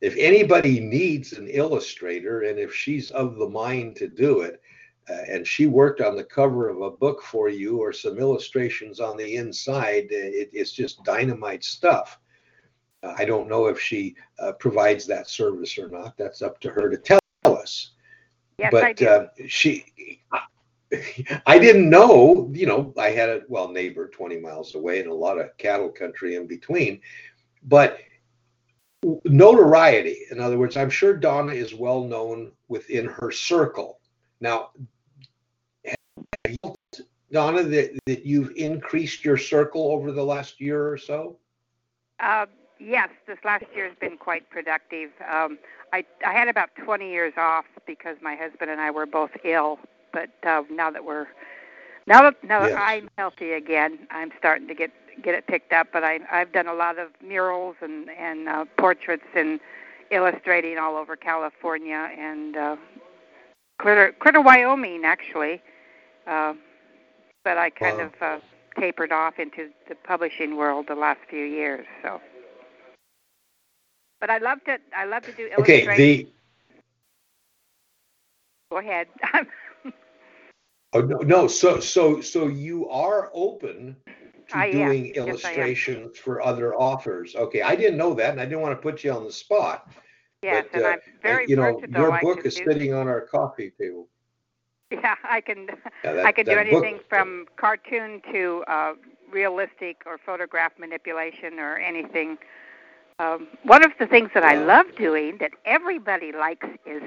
If 0.00 0.16
anybody 0.16 0.80
needs 0.80 1.34
an 1.34 1.48
illustrator 1.48 2.44
and 2.44 2.58
if 2.58 2.74
she's 2.74 3.10
of 3.10 3.36
the 3.36 3.50
mind 3.50 3.96
to 3.96 4.08
do 4.08 4.40
it, 4.40 4.62
uh, 5.08 5.22
and 5.28 5.46
she 5.46 5.66
worked 5.66 6.00
on 6.00 6.16
the 6.16 6.24
cover 6.24 6.68
of 6.68 6.80
a 6.80 6.90
book 6.90 7.22
for 7.22 7.48
you 7.48 7.78
or 7.78 7.92
some 7.92 8.18
illustrations 8.18 9.00
on 9.00 9.16
the 9.16 9.36
inside, 9.36 10.04
uh, 10.04 10.16
it, 10.16 10.50
it's 10.52 10.72
just 10.72 11.04
dynamite 11.04 11.62
stuff. 11.62 12.18
Uh, 13.02 13.14
I 13.18 13.24
don't 13.24 13.48
know 13.48 13.66
if 13.66 13.78
she 13.78 14.16
uh, 14.38 14.52
provides 14.52 15.06
that 15.06 15.28
service 15.28 15.78
or 15.78 15.88
not. 15.88 16.16
That's 16.16 16.40
up 16.40 16.58
to 16.60 16.70
her 16.70 16.88
to 16.88 16.96
tell 16.96 17.20
us. 17.44 17.92
Yes, 18.58 18.70
but 18.72 18.84
I 18.84 18.92
do. 18.92 19.06
Uh, 19.06 19.26
she, 19.46 20.22
I 21.46 21.58
didn't 21.58 21.90
know, 21.90 22.50
you 22.52 22.66
know, 22.66 22.94
I 22.96 23.10
had 23.10 23.28
a 23.28 23.42
well 23.48 23.68
neighbor 23.68 24.08
20 24.08 24.38
miles 24.38 24.74
away 24.74 25.00
and 25.00 25.10
a 25.10 25.14
lot 25.14 25.38
of 25.38 25.56
cattle 25.58 25.90
country 25.90 26.36
in 26.36 26.46
between, 26.46 27.00
but 27.64 27.98
notoriety. 29.24 30.22
In 30.30 30.40
other 30.40 30.58
words, 30.58 30.76
I'm 30.76 30.90
sure 30.90 31.14
Donna 31.14 31.52
is 31.52 31.74
well 31.74 32.04
known 32.04 32.52
within 32.68 33.06
her 33.06 33.30
circle. 33.30 34.00
Now, 34.40 34.70
have 34.74 34.78
you 34.78 34.84
felt, 34.84 34.93
Donna, 37.32 37.64
that, 37.64 37.98
that 38.06 38.24
you've 38.24 38.52
increased 38.56 39.24
your 39.24 39.36
circle 39.36 39.90
over 39.90 40.12
the 40.12 40.24
last 40.24 40.60
year 40.60 40.88
or 40.88 40.96
so? 40.96 41.36
Uh, 42.20 42.46
yes, 42.78 43.08
this 43.26 43.38
last 43.44 43.64
year 43.74 43.88
has 43.88 43.96
been 43.98 44.16
quite 44.16 44.48
productive. 44.50 45.10
Um, 45.28 45.58
I 45.92 46.04
I 46.24 46.32
had 46.32 46.48
about 46.48 46.70
20 46.76 47.10
years 47.10 47.32
off 47.36 47.64
because 47.86 48.16
my 48.22 48.36
husband 48.36 48.70
and 48.70 48.80
I 48.80 48.90
were 48.90 49.06
both 49.06 49.30
ill, 49.44 49.78
but 50.12 50.30
uh, 50.44 50.62
now 50.70 50.90
that 50.90 51.04
we're 51.04 51.26
now 52.06 52.22
that 52.22 52.42
now 52.44 52.60
that 52.60 52.70
Yes. 52.70 52.80
I'm 52.80 53.10
healthy 53.18 53.52
again, 53.52 54.06
I'm 54.10 54.30
starting 54.38 54.68
to 54.68 54.74
get 54.74 54.92
get 55.22 55.34
it 55.34 55.46
picked 55.46 55.72
up. 55.72 55.88
But 55.92 56.04
I 56.04 56.20
I've 56.30 56.52
done 56.52 56.68
a 56.68 56.74
lot 56.74 56.98
of 56.98 57.10
murals 57.22 57.76
and 57.80 58.10
and 58.10 58.48
uh, 58.48 58.64
portraits 58.76 59.26
and 59.34 59.58
illustrating 60.10 60.78
all 60.78 60.96
over 60.96 61.16
California 61.16 62.10
and 62.16 62.56
uh, 62.56 62.76
Critter 63.78 64.12
Critter, 64.18 64.40
Wyoming, 64.40 65.04
actually. 65.04 65.62
Uh, 66.26 66.54
but 67.44 67.58
I 67.58 67.70
kind 67.70 68.00
Wow. 68.00 68.06
of 68.06 68.12
uh, 68.22 68.38
tapered 68.80 69.12
off 69.12 69.38
into 69.38 69.70
the 69.88 69.94
publishing 69.94 70.56
world 70.56 70.86
the 70.88 70.94
last 70.94 71.20
few 71.28 71.44
years. 71.44 71.86
So, 72.02 72.20
but 74.20 74.30
I 74.30 74.38
love 74.38 74.64
to 74.64 74.78
I 74.96 75.04
love 75.04 75.24
to 75.26 75.32
do 75.32 75.48
Okay, 75.58 75.86
the 75.86 76.26
Go 78.70 78.78
ahead. 78.78 79.06
oh, 80.94 81.00
no, 81.00 81.18
no, 81.18 81.46
so 81.46 81.78
so 81.80 82.20
so 82.20 82.48
you 82.48 82.88
are 82.88 83.30
open 83.34 83.96
to 84.48 84.58
I 84.58 84.66
doing 84.66 85.06
Yes, 85.06 85.16
am. 85.18 85.28
illustrations 85.28 86.18
for 86.18 86.42
other 86.42 86.74
authors. 86.74 87.36
Okay, 87.36 87.62
I 87.62 87.76
didn't 87.76 87.98
know 87.98 88.14
that, 88.14 88.30
and 88.30 88.40
I 88.40 88.44
didn't 88.44 88.62
want 88.62 88.76
to 88.76 88.82
put 88.82 89.04
you 89.04 89.12
on 89.12 89.24
the 89.24 89.32
spot. 89.32 89.92
yes, 90.42 90.64
but, 90.72 90.74
and 90.74 90.84
uh, 90.84 90.88
I'm 90.88 91.00
very 91.22 91.46
you 91.46 91.56
know, 91.56 91.80
your 91.90 92.18
book 92.20 92.44
is 92.46 92.56
sitting 92.56 92.94
on 92.94 93.06
our 93.06 93.20
coffee 93.20 93.70
table. 93.78 94.08
Yeah, 95.02 95.14
I 95.24 95.40
can. 95.40 95.66
Yeah, 96.04 96.12
that- 96.12 96.24
I 96.26 96.32
can 96.32 96.46
do 96.46 96.56
that 96.56 96.70
book- 96.70 96.84
anything 96.84 97.00
from 97.08 97.46
cartoon 97.56 98.20
to 98.32 98.64
uh, 98.68 98.94
realistic 99.32 100.02
or 100.06 100.18
photograph 100.18 100.72
manipulation 100.78 101.58
or 101.58 101.76
anything. 101.76 102.38
Um, 103.18 103.48
one 103.64 103.84
of 103.84 103.92
the 103.98 104.06
things 104.06 104.30
that 104.34 104.44
I 104.44 104.54
love 104.54 104.86
doing 104.96 105.38
that 105.40 105.52
everybody 105.64 106.32
likes 106.32 106.66
is 106.86 107.02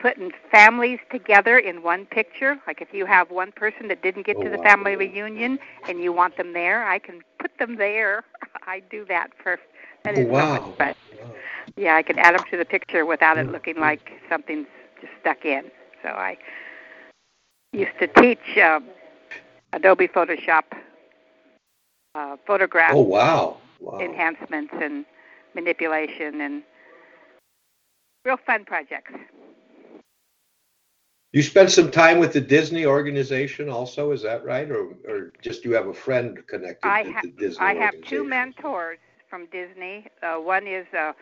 putting 0.00 0.30
families 0.50 0.98
together 1.10 1.58
in 1.58 1.82
one 1.82 2.06
picture. 2.06 2.58
Like 2.66 2.80
if 2.80 2.92
you 2.92 3.06
have 3.06 3.30
one 3.30 3.52
person 3.52 3.88
that 3.88 4.02
didn't 4.02 4.26
get 4.26 4.40
Oh, 4.40 4.42
to 4.42 4.50
the 4.50 4.58
wow. 4.58 4.62
family 4.62 4.96
reunion 4.96 5.58
and 5.86 6.00
you 6.00 6.12
want 6.12 6.36
them 6.36 6.52
there, 6.52 6.84
I 6.86 6.98
can 6.98 7.20
put 7.38 7.56
them 7.58 7.76
there. 7.76 8.24
I 8.66 8.80
do 8.80 9.04
that 9.06 9.30
for 9.42 9.58
that 10.04 10.14
Oh, 10.14 10.20
is 10.20 10.26
so 10.36 10.46
wow. 10.46 10.46
much 10.46 10.64
fun. 10.78 10.94
Wow. 11.12 11.34
Yeah, 11.76 11.96
I 11.96 12.02
can 12.02 12.18
add 12.18 12.34
them 12.34 12.44
to 12.50 12.56
the 12.56 12.64
picture 12.64 13.04
without 13.04 13.36
it 13.36 13.48
Mm, 13.48 13.52
looking 13.52 13.76
mm. 13.76 13.80
like 13.80 14.10
something's 14.28 14.66
just 15.00 15.12
stuck 15.20 15.44
in. 15.44 15.70
So 16.02 16.08
I 16.10 16.36
used 17.72 17.98
to 18.00 18.06
teach 18.08 18.58
uh, 18.58 18.80
Adobe 19.72 20.08
Photoshop 20.08 20.64
uh, 22.14 22.36
photograph 22.46 22.92
Oh 22.94 23.02
wow! 23.02 23.58
Wow. 23.80 24.00
enhancements 24.00 24.74
and 24.80 25.04
manipulation 25.54 26.40
and 26.40 26.62
real 28.24 28.36
fun 28.36 28.64
projects. 28.64 29.12
You 31.32 31.42
spent 31.42 31.70
some 31.70 31.92
time 31.92 32.18
with 32.18 32.32
the 32.32 32.40
Disney 32.40 32.86
organization, 32.86 33.68
also, 33.68 34.10
is 34.10 34.22
that 34.22 34.44
right, 34.44 34.68
or 34.68 34.94
or 35.06 35.32
just 35.40 35.64
you 35.64 35.72
have 35.72 35.86
a 35.86 35.94
friend 35.94 36.44
connected 36.48 36.88
I 36.88 37.02
to 37.02 37.12
ha- 37.12 37.20
the 37.22 37.28
Disney 37.28 37.66
I 37.66 37.74
have 37.74 37.94
two 38.02 38.24
mentors 38.24 38.98
from 39.28 39.46
Disney. 39.46 40.06
Uh, 40.22 40.36
one 40.36 40.66
is 40.66 40.86
uh, 40.92 41.12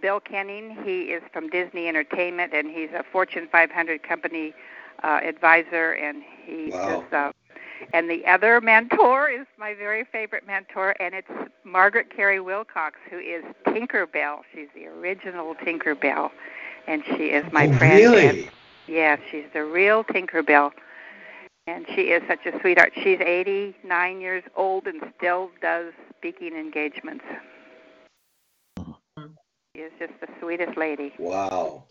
Bill 0.00 0.20
Kenning. 0.20 0.84
He 0.84 1.02
is 1.12 1.22
from 1.32 1.48
Disney 1.48 1.88
Entertainment, 1.88 2.52
and 2.54 2.70
he's 2.70 2.90
a 2.92 3.02
Fortune 3.02 3.48
500 3.50 4.02
company 4.04 4.54
uh, 5.02 5.20
advisor. 5.22 5.92
And 5.92 6.22
he 6.44 6.70
Wow. 6.70 7.00
is. 7.06 7.12
Uh, 7.12 7.32
and 7.92 8.08
the 8.10 8.24
other 8.26 8.60
mentor 8.60 9.28
is 9.40 9.46
my 9.58 9.74
very 9.74 10.04
favorite 10.04 10.46
mentor, 10.46 10.94
and 11.00 11.14
it's 11.14 11.28
Margaret 11.64 12.10
Kerry 12.14 12.40
Wilcox, 12.40 12.98
who 13.10 13.18
is 13.18 13.44
Tinkerbell. 13.66 14.40
She's 14.54 14.68
the 14.74 14.86
original 14.86 15.54
Tinkerbell, 15.54 16.30
and 16.86 17.02
she 17.04 17.30
is 17.30 17.44
my 17.52 17.66
oh, 17.66 17.72
friend. 17.78 18.02
and 18.02 18.12
Really? 18.14 18.50
Yes, 18.88 19.18
she's 19.30 19.46
the 19.52 19.64
real 19.64 20.04
Tinkerbell. 20.04 20.72
And 21.68 21.84
she 21.94 22.02
is 22.12 22.22
such 22.28 22.46
a 22.46 22.58
sweetheart. 22.60 22.92
She's 22.94 23.20
89 23.20 24.20
years 24.20 24.44
old 24.54 24.86
and 24.86 25.02
still 25.16 25.50
does 25.60 25.92
speaking 26.16 26.54
engagements. 26.54 27.24
She 29.74 29.82
is 29.82 29.92
just 29.98 30.12
the 30.20 30.28
sweetest 30.40 30.76
lady. 30.76 31.12
Wow! 31.18 31.84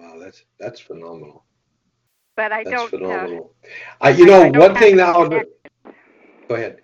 Wow, 0.00 0.18
that's 0.18 0.44
that's 0.58 0.80
phenomenal. 0.80 1.44
But 2.38 2.52
I 2.52 2.62
That's 2.62 2.70
don't 2.76 2.94
uh, 2.94 2.98
phenomenal. 2.98 3.52
Uh, 4.00 4.08
you 4.16 4.24
know, 4.24 4.42
I 4.42 4.50
don't 4.50 4.60
one 4.60 4.70
have 4.70 4.78
thing 4.78 4.92
any 4.92 5.02
now. 5.02 5.24
that- 5.24 5.28
connect- 5.28 5.98
Go 6.48 6.54
ahead. 6.54 6.82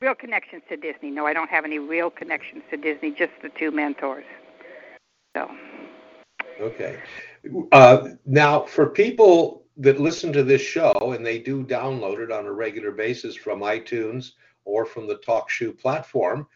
real 0.00 0.16
connections 0.16 0.62
to 0.68 0.76
Disney. 0.76 1.12
No, 1.12 1.26
I 1.26 1.32
don't 1.32 1.48
have 1.48 1.64
any 1.64 1.78
real 1.78 2.10
connections 2.10 2.64
to 2.72 2.76
Disney, 2.76 3.12
just 3.12 3.30
the 3.40 3.50
two 3.50 3.70
mentors. 3.70 4.24
So, 5.36 5.48
Okay. 6.60 6.98
Uh, 7.70 8.08
now, 8.26 8.62
for 8.62 8.86
people 8.90 9.64
that 9.76 10.00
listen 10.00 10.32
to 10.32 10.42
this 10.42 10.60
show 10.60 10.92
and 11.14 11.24
they 11.24 11.38
do 11.38 11.62
download 11.64 12.18
it 12.18 12.32
on 12.32 12.46
a 12.46 12.52
regular 12.52 12.90
basis 12.90 13.36
from 13.36 13.60
iTunes 13.60 14.32
or 14.64 14.84
from 14.84 15.06
the 15.06 15.18
TalkShoe 15.18 15.78
platform, 15.78 16.48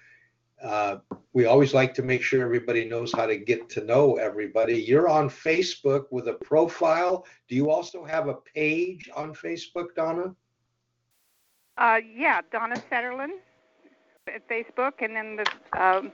uh, 0.64 0.96
we 1.32 1.46
always 1.46 1.74
like 1.74 1.94
to 1.94 2.02
make 2.02 2.22
sure 2.22 2.42
everybody 2.42 2.84
knows 2.84 3.12
how 3.12 3.26
to 3.26 3.36
get 3.36 3.68
to 3.70 3.84
know 3.84 4.16
everybody. 4.16 4.80
You're 4.80 5.08
on 5.08 5.28
Facebook 5.28 6.06
with 6.10 6.28
a 6.28 6.34
profile. 6.34 7.26
Do 7.48 7.54
you 7.54 7.70
also 7.70 8.04
have 8.04 8.28
a 8.28 8.34
page 8.34 9.10
on 9.14 9.34
Facebook, 9.34 9.94
Donna? 9.94 10.34
uh, 11.78 12.00
yeah, 12.14 12.40
Donna 12.52 12.76
Setterlin 12.90 13.30
at 14.32 14.48
Facebook, 14.48 14.92
and 15.00 15.14
then 15.16 15.36
the 15.36 15.82
um, 15.82 16.12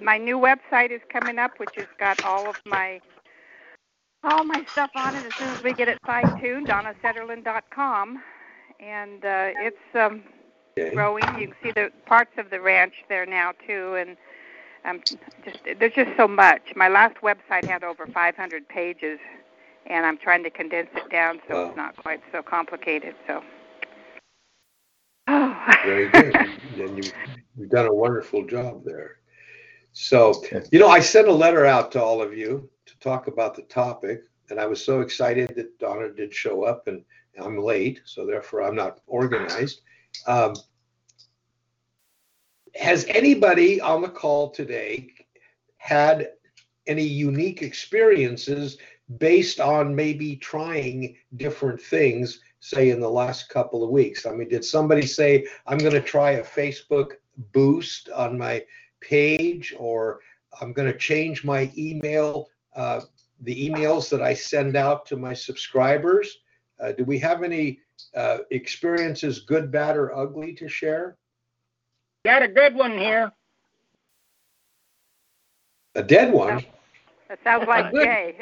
my 0.00 0.16
new 0.16 0.38
website 0.38 0.90
is 0.90 1.00
coming 1.10 1.38
up, 1.38 1.58
which 1.58 1.74
has 1.76 1.86
got 1.98 2.24
all 2.24 2.48
of 2.48 2.56
my 2.64 3.00
all 4.24 4.44
my 4.44 4.64
stuff 4.72 4.90
on 4.94 5.14
it. 5.14 5.24
As 5.24 5.34
soon 5.34 5.48
as 5.48 5.62
we 5.62 5.72
get 5.72 5.88
it 5.88 5.98
fine 6.06 6.40
tuned, 6.40 6.68
donnasetterlin.com, 6.68 8.22
and 8.80 9.24
uh, 9.24 9.50
it's 9.56 9.76
um, 9.94 10.22
Okay. 10.80 10.94
growing. 10.94 11.24
You 11.38 11.48
can 11.48 11.56
see 11.62 11.70
the 11.72 11.90
parts 12.06 12.32
of 12.38 12.50
the 12.50 12.60
ranch 12.60 12.94
there 13.08 13.26
now 13.26 13.52
too, 13.66 13.94
and 13.94 14.16
um, 14.84 15.00
just 15.44 15.58
there's 15.78 15.94
just 15.94 16.16
so 16.16 16.28
much. 16.28 16.62
My 16.76 16.88
last 16.88 17.16
website 17.22 17.64
had 17.64 17.84
over 17.84 18.06
500 18.06 18.68
pages, 18.68 19.18
and 19.86 20.06
I'm 20.06 20.18
trying 20.18 20.42
to 20.44 20.50
condense 20.50 20.90
it 20.94 21.10
down 21.10 21.40
so 21.48 21.54
Wow. 21.54 21.68
it's 21.68 21.76
not 21.76 21.96
quite 21.96 22.20
so 22.32 22.42
complicated. 22.42 23.14
So. 23.26 23.42
Very 25.84 26.08
good. 26.08 26.34
and 26.78 26.96
you, 26.96 27.12
you've 27.56 27.70
done 27.70 27.86
a 27.86 27.94
wonderful 27.94 28.46
job 28.46 28.84
there. 28.84 29.16
So, 29.92 30.42
you 30.70 30.78
know, 30.78 30.88
I 30.88 31.00
sent 31.00 31.28
a 31.28 31.32
letter 31.32 31.66
out 31.66 31.90
to 31.92 32.02
all 32.02 32.22
of 32.22 32.36
you 32.36 32.68
to 32.86 32.98
talk 33.00 33.26
about 33.26 33.56
the 33.56 33.62
topic, 33.62 34.22
and 34.50 34.60
I 34.60 34.66
was 34.66 34.84
so 34.84 35.00
excited 35.00 35.54
that 35.56 35.78
Donna 35.78 36.10
did 36.10 36.32
show 36.32 36.62
up, 36.62 36.86
and 36.86 37.04
I'm 37.40 37.58
late, 37.58 38.00
so 38.04 38.24
therefore 38.26 38.62
I'm 38.62 38.76
not 38.76 39.00
organized. 39.06 39.82
Um, 40.26 40.54
has 42.74 43.04
anybody 43.08 43.80
on 43.80 44.02
the 44.02 44.08
call 44.08 44.50
today 44.50 45.10
had 45.78 46.30
any 46.86 47.02
unique 47.02 47.62
experiences 47.62 48.78
based 49.18 49.58
on 49.60 49.94
maybe 49.94 50.36
trying 50.36 51.16
different 51.36 51.80
things 51.80 52.40
say 52.60 52.90
in 52.90 53.00
the 53.00 53.08
last 53.08 53.48
couple 53.48 53.82
of 53.82 53.90
weeks? 53.90 54.26
I 54.26 54.32
mean, 54.32 54.48
did 54.48 54.64
somebody 54.64 55.06
say, 55.06 55.46
I'm 55.66 55.78
going 55.78 55.92
to 55.92 56.00
try 56.00 56.32
a 56.32 56.44
Facebook 56.44 57.12
boost 57.52 58.08
on 58.10 58.38
my 58.38 58.64
page 59.00 59.74
or 59.78 60.20
I'm 60.60 60.72
going 60.72 60.90
to 60.90 60.98
change 60.98 61.44
my 61.44 61.70
email, 61.76 62.48
uh, 62.74 63.00
the 63.40 63.68
emails 63.68 64.08
that 64.10 64.22
I 64.22 64.34
send 64.34 64.76
out 64.76 65.06
to 65.06 65.16
my 65.16 65.34
subscribers? 65.34 66.38
Uh, 66.80 66.92
do 66.92 67.04
we 67.04 67.18
have 67.18 67.42
any 67.42 67.80
uh, 68.14 68.38
experiences, 68.50 69.40
good, 69.40 69.70
bad, 69.70 69.96
or 69.96 70.14
ugly, 70.16 70.54
to 70.54 70.68
share? 70.68 71.16
Got 72.24 72.42
a 72.42 72.48
good 72.48 72.74
one 72.74 72.98
here. 72.98 73.32
A 75.94 76.02
dead 76.02 76.32
one? 76.32 76.64
That 77.28 77.38
sounds 77.44 77.66
like 77.66 77.92
good- 77.92 78.04
Jay. 78.04 78.36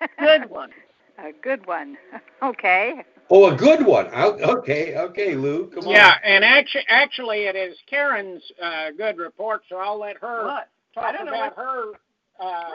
Good 0.18 0.50
one. 0.50 0.70
A 1.18 1.32
good 1.42 1.66
one. 1.66 1.96
Okay. 2.42 3.02
Oh, 3.30 3.50
a 3.52 3.56
good 3.56 3.84
one. 3.84 4.08
I'll- 4.12 4.40
Okay, 4.58 4.96
okay, 4.96 5.34
Lou, 5.34 5.66
come 5.68 5.86
on. 5.88 5.90
Yeah, 5.94 6.14
and 6.24 6.44
actually, 6.44 6.84
actually, 6.88 7.38
it 7.44 7.56
is 7.56 7.76
Karen's 7.86 8.42
uh, 8.62 8.90
good 8.96 9.18
report, 9.18 9.62
so 9.68 9.76
I'll 9.76 9.98
let 9.98 10.16
her 10.18 10.44
What? 10.44 10.68
I 10.96 11.00
talk 11.00 11.16
don't 11.16 11.26
know 11.26 11.32
about 11.32 11.56
her 11.56 11.92
uh, 12.40 12.70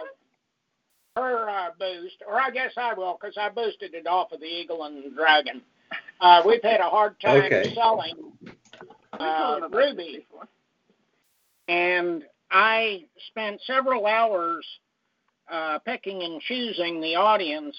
her 1.15 1.49
uh, 1.49 1.69
boost, 1.79 2.17
or 2.27 2.39
I 2.39 2.49
guess 2.51 2.71
I 2.77 2.93
will, 2.93 3.17
because 3.19 3.37
I 3.37 3.49
boosted 3.49 3.93
it 3.93 4.05
off 4.07 4.31
of 4.31 4.39
the 4.41 4.45
Eagle 4.45 4.83
and 4.83 5.15
Dragon. 5.15 5.61
Uh, 6.23 6.41
we've 6.45 6.63
had 6.63 6.79
a 6.79 6.89
hard 6.89 7.19
time 7.19 7.51
Okay. 7.51 7.73
selling 7.75 8.15
uh, 9.19 9.59
Ruby, 9.69 10.25
and 11.67 12.23
I 12.49 13.03
spent 13.27 13.59
several 13.67 14.05
hours 14.05 14.65
uh, 15.51 15.79
picking 15.79 16.23
and 16.23 16.39
choosing 16.41 17.01
the 17.01 17.15
audience 17.15 17.75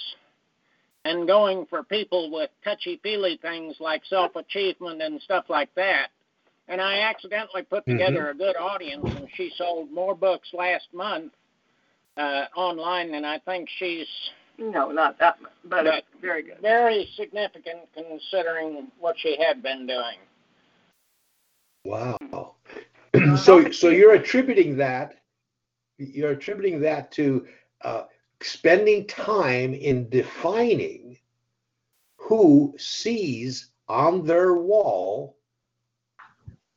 and 1.07 1.27
going 1.27 1.65
for 1.71 1.83
people 1.85 2.31
with 2.31 2.51
touchy 2.63 3.01
feely 3.03 3.39
things 3.41 3.77
like 3.81 4.03
self 4.05 4.37
achievement 4.37 5.01
and 5.01 5.23
stuff 5.23 5.47
like 5.49 5.75
that. 5.77 6.09
And 6.69 6.83
I 6.83 7.01
accidentally 7.01 7.63
put 7.63 7.87
Mhm. 7.87 7.93
together 7.93 8.29
a 8.29 8.35
good 8.35 8.57
audience, 8.57 9.07
and 9.17 9.27
she 9.37 9.51
sold 9.57 9.91
more 9.91 10.15
books 10.15 10.53
last 10.53 10.93
month 10.93 11.33
uh, 12.19 12.45
online 12.55 13.11
than 13.11 13.25
I 13.25 13.39
think 13.39 13.71
she's 13.79 14.09
No, 14.58 14.90
not 14.90 15.18
that 15.18 15.40
much, 15.42 15.52
but 15.64 15.84
But- 15.84 16.04
very 16.20 16.42
good. 16.42 16.58
very 16.61 17.11
significant 17.16 17.80
considering 17.92 18.90
what 18.99 19.18
she 19.18 19.37
had 19.37 19.62
been 19.62 19.87
doing. 19.87 20.18
Wow. 21.84 22.54
so, 23.37 23.70
so 23.70 23.88
you're 23.88 24.14
attributing 24.14 24.76
that, 24.76 25.20
you're 25.99 26.30
attributing 26.32 26.80
that 26.80 27.11
to 27.12 27.46
uh, 27.82 28.04
spending 28.40 29.06
time 29.06 29.75
in 29.75 30.08
defining 30.08 31.18
who 32.16 32.75
sees 32.78 33.70
on 33.88 34.25
their 34.25 34.54
wall 34.54 35.37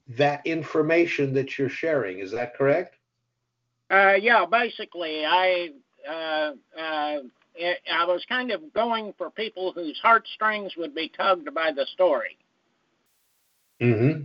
that 0.10 0.46
information 0.46 1.34
that 1.34 1.58
you're 1.58 1.70
sharing. 1.70 2.20
Is 2.20 2.32
that 2.32 2.56
correct? 2.56 2.98
Uh, 3.90 4.16
yeah, 4.20 4.46
basically, 4.46 5.26
I 5.26 5.70
uh, 6.08 6.12
I 6.12 6.67
was 8.08 8.26
kind 8.26 8.52
of 8.52 8.74
going 8.74 9.14
for 9.18 9.30
people 9.30 9.72
whose 9.72 10.00
heartstrings 10.02 10.76
would 10.78 10.96
be 10.96 11.10
tugged 11.10 11.54
by 11.54 11.72
the 11.72 11.86
story. 11.94 12.38
Mm-hmm. 13.82 14.24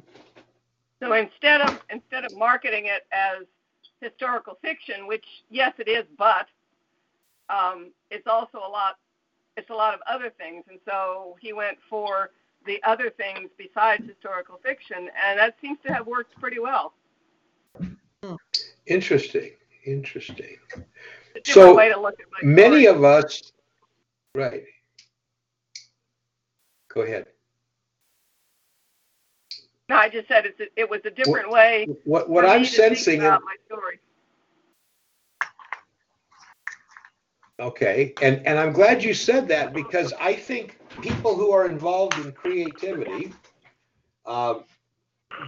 So 1.00 1.12
instead 1.14 1.60
of 1.60 1.80
instead 1.90 2.24
of 2.24 2.36
marketing 2.36 2.86
it 2.86 3.06
as 3.12 3.44
historical 4.00 4.56
fiction, 4.62 5.06
which 5.06 5.24
yes 5.50 5.72
it 5.78 5.88
is, 5.88 6.04
but 6.16 6.46
um, 7.50 7.90
it's 8.10 8.26
also 8.26 8.58
a 8.58 8.68
lot 8.68 8.96
it's 9.56 9.70
a 9.70 9.74
lot 9.74 9.94
of 9.94 10.00
other 10.06 10.30
things, 10.38 10.64
and 10.70 10.78
so 10.86 11.36
he 11.40 11.52
went 11.52 11.76
for 11.90 12.30
the 12.64 12.82
other 12.84 13.10
things 13.10 13.50
besides 13.58 14.04
historical 14.06 14.58
fiction, 14.62 15.10
and 15.26 15.38
that 15.38 15.56
seems 15.60 15.78
to 15.84 15.92
have 15.92 16.06
worked 16.06 16.34
pretty 16.40 16.58
well. 16.58 16.94
Interesting. 18.86 19.50
Interesting. 19.84 20.56
So, 21.44 21.74
way 21.74 21.88
to 21.88 21.98
look 21.98 22.20
at 22.20 22.26
my 22.30 22.38
Many 22.42 22.84
story. 22.84 22.86
of 22.86 23.04
us, 23.04 23.52
right. 24.34 24.64
Go 26.88 27.02
ahead. 27.02 27.26
No, 29.88 29.96
I 29.96 30.08
just 30.08 30.28
said 30.28 30.46
it's 30.46 30.60
a, 30.60 30.66
it 30.76 30.88
was 30.88 31.00
a 31.04 31.10
different 31.10 31.50
way. 31.50 31.86
What, 32.04 32.28
what 32.30 32.46
I'm 32.46 32.62
me 32.62 32.66
to 32.68 32.72
think 32.72 32.96
sensing, 32.96 33.20
about 33.20 33.42
my 33.44 33.56
story. 33.66 33.98
Okay, 37.60 38.14
and, 38.22 38.44
and 38.46 38.58
I'm 38.58 38.72
glad 38.72 39.04
you 39.04 39.14
said 39.14 39.46
that 39.48 39.72
because 39.72 40.12
I 40.20 40.34
think 40.34 40.78
people 41.00 41.36
who 41.36 41.52
are 41.52 41.66
involved 41.66 42.18
in 42.18 42.32
creativity, 42.32 43.32
um, 44.26 44.64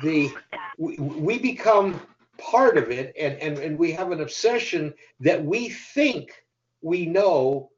the, 0.03 0.31
we, 0.79 0.97
we 0.97 1.39
become 1.39 2.01
part 2.39 2.77
of 2.77 2.91
it 2.91 3.15
and, 3.19 3.39
and, 3.39 3.59
and 3.59 3.79
we 3.79 3.93
have 3.93 4.13
an 4.13 4.21
obsession 4.21 4.93
that 5.21 5.43
we 5.43 5.71
think 5.71 6.45
we 6.83 7.07
know 7.07 7.71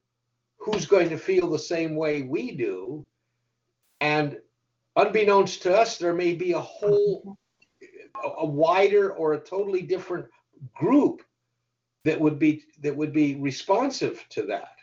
who's 0.66 0.85
going 0.85 1.09
to 1.09 1.16
feel 1.16 1.48
the 1.48 1.59
same 1.59 1.94
way 1.94 2.22
we 2.22 2.50
do. 2.50 3.05
And 4.00 4.38
unbeknownst 4.96 5.62
to 5.62 5.76
us, 5.76 5.96
there 5.96 6.12
may 6.12 6.35
be 6.35 6.52
a 6.52 6.61
whole, 6.61 7.38
a, 8.38 8.44
wider 8.44 9.12
or 9.12 9.35
a 9.35 9.40
totally 9.40 9.83
different 9.83 10.26
group 10.74 11.22
that 12.05 12.20
would 12.20 12.38
be 12.38 12.64
that 12.81 12.96
would 12.96 13.12
be 13.12 13.37
responsive 13.37 14.24
to 14.31 14.42
that 14.42 14.76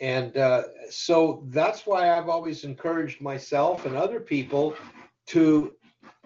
and 0.00 0.36
uh, 0.36 0.62
so 0.88 1.44
that's 1.50 1.86
why 1.86 2.16
i've 2.16 2.28
always 2.28 2.64
encouraged 2.64 3.20
myself 3.20 3.84
and 3.86 3.94
other 3.94 4.18
people 4.18 4.74
to 5.26 5.74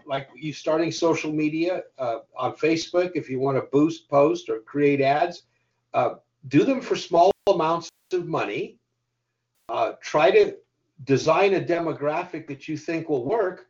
like 0.07 0.29
you 0.35 0.53
starting 0.53 0.93
social 0.93 1.33
media 1.33 1.83
uh, 1.99 2.19
on 2.39 2.55
facebook 2.55 3.11
if 3.15 3.29
you 3.29 3.41
want 3.41 3.59
to 3.59 3.69
boost 3.73 4.09
post 4.09 4.49
or 4.49 4.61
create 4.61 5.01
ads 5.01 5.43
uh, 5.93 6.15
do 6.49 6.65
them 6.65 6.81
for 6.81 6.97
small 6.97 7.31
amounts 7.49 7.91
of 8.13 8.27
money 8.27 8.79
uh, 9.69 9.93
try 10.03 10.31
to 10.31 10.57
design 11.05 11.55
a 11.55 11.61
demographic 11.61 12.47
that 12.47 12.69
you 12.69 12.77
think 12.77 13.09
will 13.09 13.25
work 13.25 13.67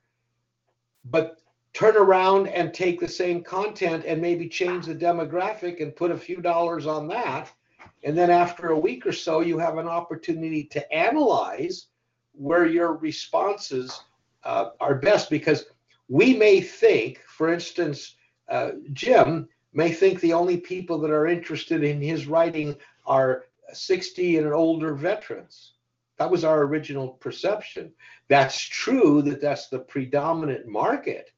but 1.05 1.39
turn 1.75 1.97
around 1.97 2.47
and 2.47 2.73
take 2.73 3.01
the 3.01 3.09
same 3.09 3.43
content 3.43 4.05
and 4.07 4.23
maybe 4.23 4.49
change 4.49 4.87
the 4.87 4.95
demographic 4.95 5.83
and 5.83 5.95
put 5.95 6.13
a 6.13 6.17
few 6.17 6.41
dollars 6.41 6.87
on 6.87 7.09
that. 7.09 7.53
And 8.05 8.17
then 8.17 8.31
after 8.31 8.69
a 8.69 8.79
week 8.79 9.05
or 9.05 9.13
so, 9.13 9.41
you 9.41 9.59
have 9.59 9.77
an 9.77 9.89
opportunity 9.89 10.65
to 10.65 10.93
analyze 10.93 11.89
where 12.33 12.67
your 12.67 12.95
responses 12.95 14.01
uh, 14.45 14.71
are 14.81 14.95
best 14.95 15.31
because 15.31 15.65
we 16.09 16.35
may 16.35 16.61
think, 16.61 17.21
for 17.27 17.53
instance, 17.53 18.17
uh, 18.49 18.73
Jim 18.93 19.49
may 19.75 19.93
think 19.93 20.21
the 20.21 20.33
only 20.33 20.57
people 20.57 20.99
that 21.01 21.11
are 21.11 21.27
interested 21.27 21.83
in 21.83 22.01
his 22.01 22.27
writing 22.27 22.77
are 23.07 23.45
60 23.73 24.39
and 24.39 24.53
older 24.53 24.95
veterans. 24.95 25.73
That 26.19 26.31
was 26.31 26.45
our 26.45 26.63
original 26.63 27.09
perception. 27.09 27.93
That's 28.29 28.61
true 28.61 29.21
that 29.23 29.41
that's 29.41 29.69
the 29.69 29.81
predominant 29.81 30.69
market. 30.69 31.31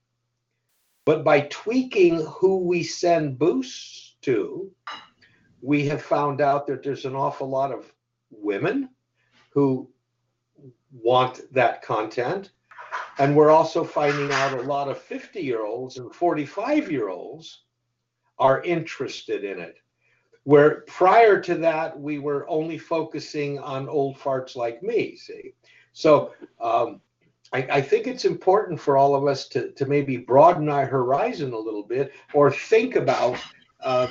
But 1.07 1.25
by 1.25 1.42
tweaking 1.51 2.27
who 2.27 2.59
we 2.59 2.83
send 2.83 3.38
boosts 3.38 4.16
to, 4.22 4.70
we 5.62 5.87
have 5.87 6.03
found 6.03 6.40
out 6.40 6.66
that 6.66 6.83
there's 6.83 7.07
an 7.07 7.16
awful 7.16 7.49
lot 7.49 7.72
of 7.72 7.90
women 8.31 8.90
who 9.51 9.88
want 10.92 11.40
that 11.55 11.81
content. 11.83 12.51
And 13.18 13.35
we're 13.35 13.51
also 13.51 13.83
finding 13.83 14.31
out 14.33 14.53
a 14.53 14.62
lot 14.62 14.88
of 14.88 14.99
50 14.99 15.40
year 15.40 15.64
olds 15.64 15.96
and 15.96 16.14
45 16.14 16.90
year 16.90 17.09
olds 17.09 17.62
are 18.38 18.62
interested 18.62 19.44
in 19.44 19.59
it. 19.59 19.79
Where 20.44 20.83
prior 20.83 21.40
to 21.40 21.55
that, 21.57 21.99
we 21.99 22.18
were 22.18 22.49
only 22.49 22.79
focusing 22.79 23.59
on 23.59 23.88
old 23.88 24.16
farts 24.16 24.55
like 24.55 24.83
me, 24.83 25.16
see? 25.16 25.55
So 25.92 26.33
um, 26.61 27.01
I, 27.53 27.66
I 27.70 27.81
think 27.81 28.07
it's 28.07 28.25
important 28.25 28.81
for 28.81 28.96
all 28.96 29.14
of 29.14 29.27
us 29.27 29.49
to, 29.49 29.72
to 29.72 29.87
maybe 29.87 30.16
broaden 30.18 30.68
our 30.68 30.87
horizon 30.87 31.53
a 31.53 31.59
little 31.59 31.83
bit 31.83 32.12
or 32.35 32.51
think 32.51 32.96
about 32.96 33.38
uh, 33.81 34.09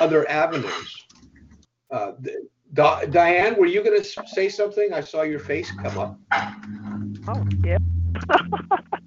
other 0.00 0.28
avenues. 0.28 1.06
Uh, 1.90 2.12
Di- 2.72 3.06
Diane, 3.06 3.56
were 3.56 3.66
you 3.66 3.82
going 3.82 4.02
to 4.02 4.22
say 4.26 4.48
something? 4.48 4.92
I 4.92 5.00
saw 5.00 5.22
your 5.22 5.38
face 5.38 5.70
come 5.70 5.98
up. 5.98 6.18
Oh, 7.28 7.44
yeah. 7.64 7.78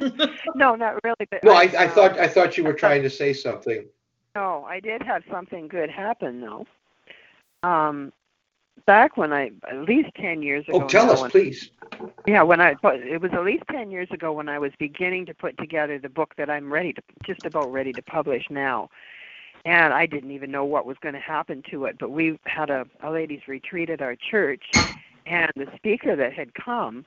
no, 0.54 0.74
not 0.74 1.02
really. 1.04 1.26
But 1.30 1.44
No, 1.44 1.52
I, 1.52 1.64
I, 1.64 1.84
I 1.84 1.86
uh, 1.86 1.90
thought 1.90 2.18
I 2.18 2.28
thought 2.28 2.56
you 2.56 2.64
were 2.64 2.72
trying 2.72 3.02
to 3.02 3.10
say 3.10 3.32
something. 3.32 3.86
No, 4.34 4.64
I 4.68 4.80
did 4.80 5.02
have 5.02 5.22
something 5.30 5.68
good 5.68 5.90
happen 5.90 6.40
though. 6.40 6.66
Um, 7.62 8.12
back 8.86 9.16
when 9.16 9.32
I 9.32 9.50
at 9.70 9.78
least 9.88 10.10
ten 10.16 10.42
years 10.42 10.66
ago. 10.68 10.82
Oh, 10.82 10.88
tell 10.88 11.06
now, 11.06 11.12
us, 11.12 11.20
when- 11.22 11.30
please. 11.30 11.70
Yeah, 12.26 12.42
when 12.42 12.60
I 12.60 12.76
it 12.82 13.20
was 13.20 13.32
at 13.32 13.44
least 13.44 13.64
ten 13.70 13.90
years 13.90 14.08
ago 14.10 14.32
when 14.32 14.48
I 14.48 14.58
was 14.58 14.72
beginning 14.78 15.26
to 15.26 15.34
put 15.34 15.58
together 15.58 15.98
the 15.98 16.08
book 16.08 16.34
that 16.38 16.48
I'm 16.48 16.72
ready 16.72 16.92
to 16.94 17.02
just 17.26 17.44
about 17.44 17.72
ready 17.72 17.92
to 17.92 18.02
publish 18.02 18.44
now. 18.48 18.88
And 19.66 19.92
I 19.92 20.06
didn't 20.06 20.30
even 20.30 20.50
know 20.50 20.64
what 20.64 20.86
was 20.86 20.96
going 21.02 21.14
to 21.14 21.20
happen 21.20 21.62
to 21.70 21.84
it, 21.84 21.96
but 21.98 22.10
we 22.10 22.38
had 22.46 22.70
a, 22.70 22.86
a 23.02 23.10
ladies' 23.10 23.46
retreat 23.46 23.90
at 23.90 24.00
our 24.00 24.16
church, 24.16 24.62
And 25.26 25.52
the 25.54 25.66
speaker 25.76 26.16
that 26.16 26.32
had 26.32 26.54
come, 26.54 27.04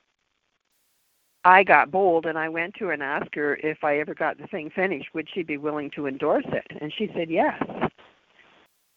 I 1.46 1.64
got 1.64 1.92
bold 1.92 2.26
and 2.26 2.38
I 2.38 2.50
went 2.50 2.76
to 2.76 2.86
her 2.86 2.92
and 2.94 3.04
asked 3.04 3.36
her 3.36 3.56
if 3.58 3.84
I 3.84 4.00
ever 4.00 4.14
got 4.14 4.38
the 4.38 4.48
thing 4.48 4.70
finished, 4.74 5.10
would 5.14 5.28
she 5.34 5.44
be 5.44 5.58
willing 5.58 5.92
to 5.92 6.08
endorse 6.08 6.46
it? 6.48 6.66
And 6.82 6.92
she 6.98 7.10
said 7.16 7.30
yes. 7.30 7.62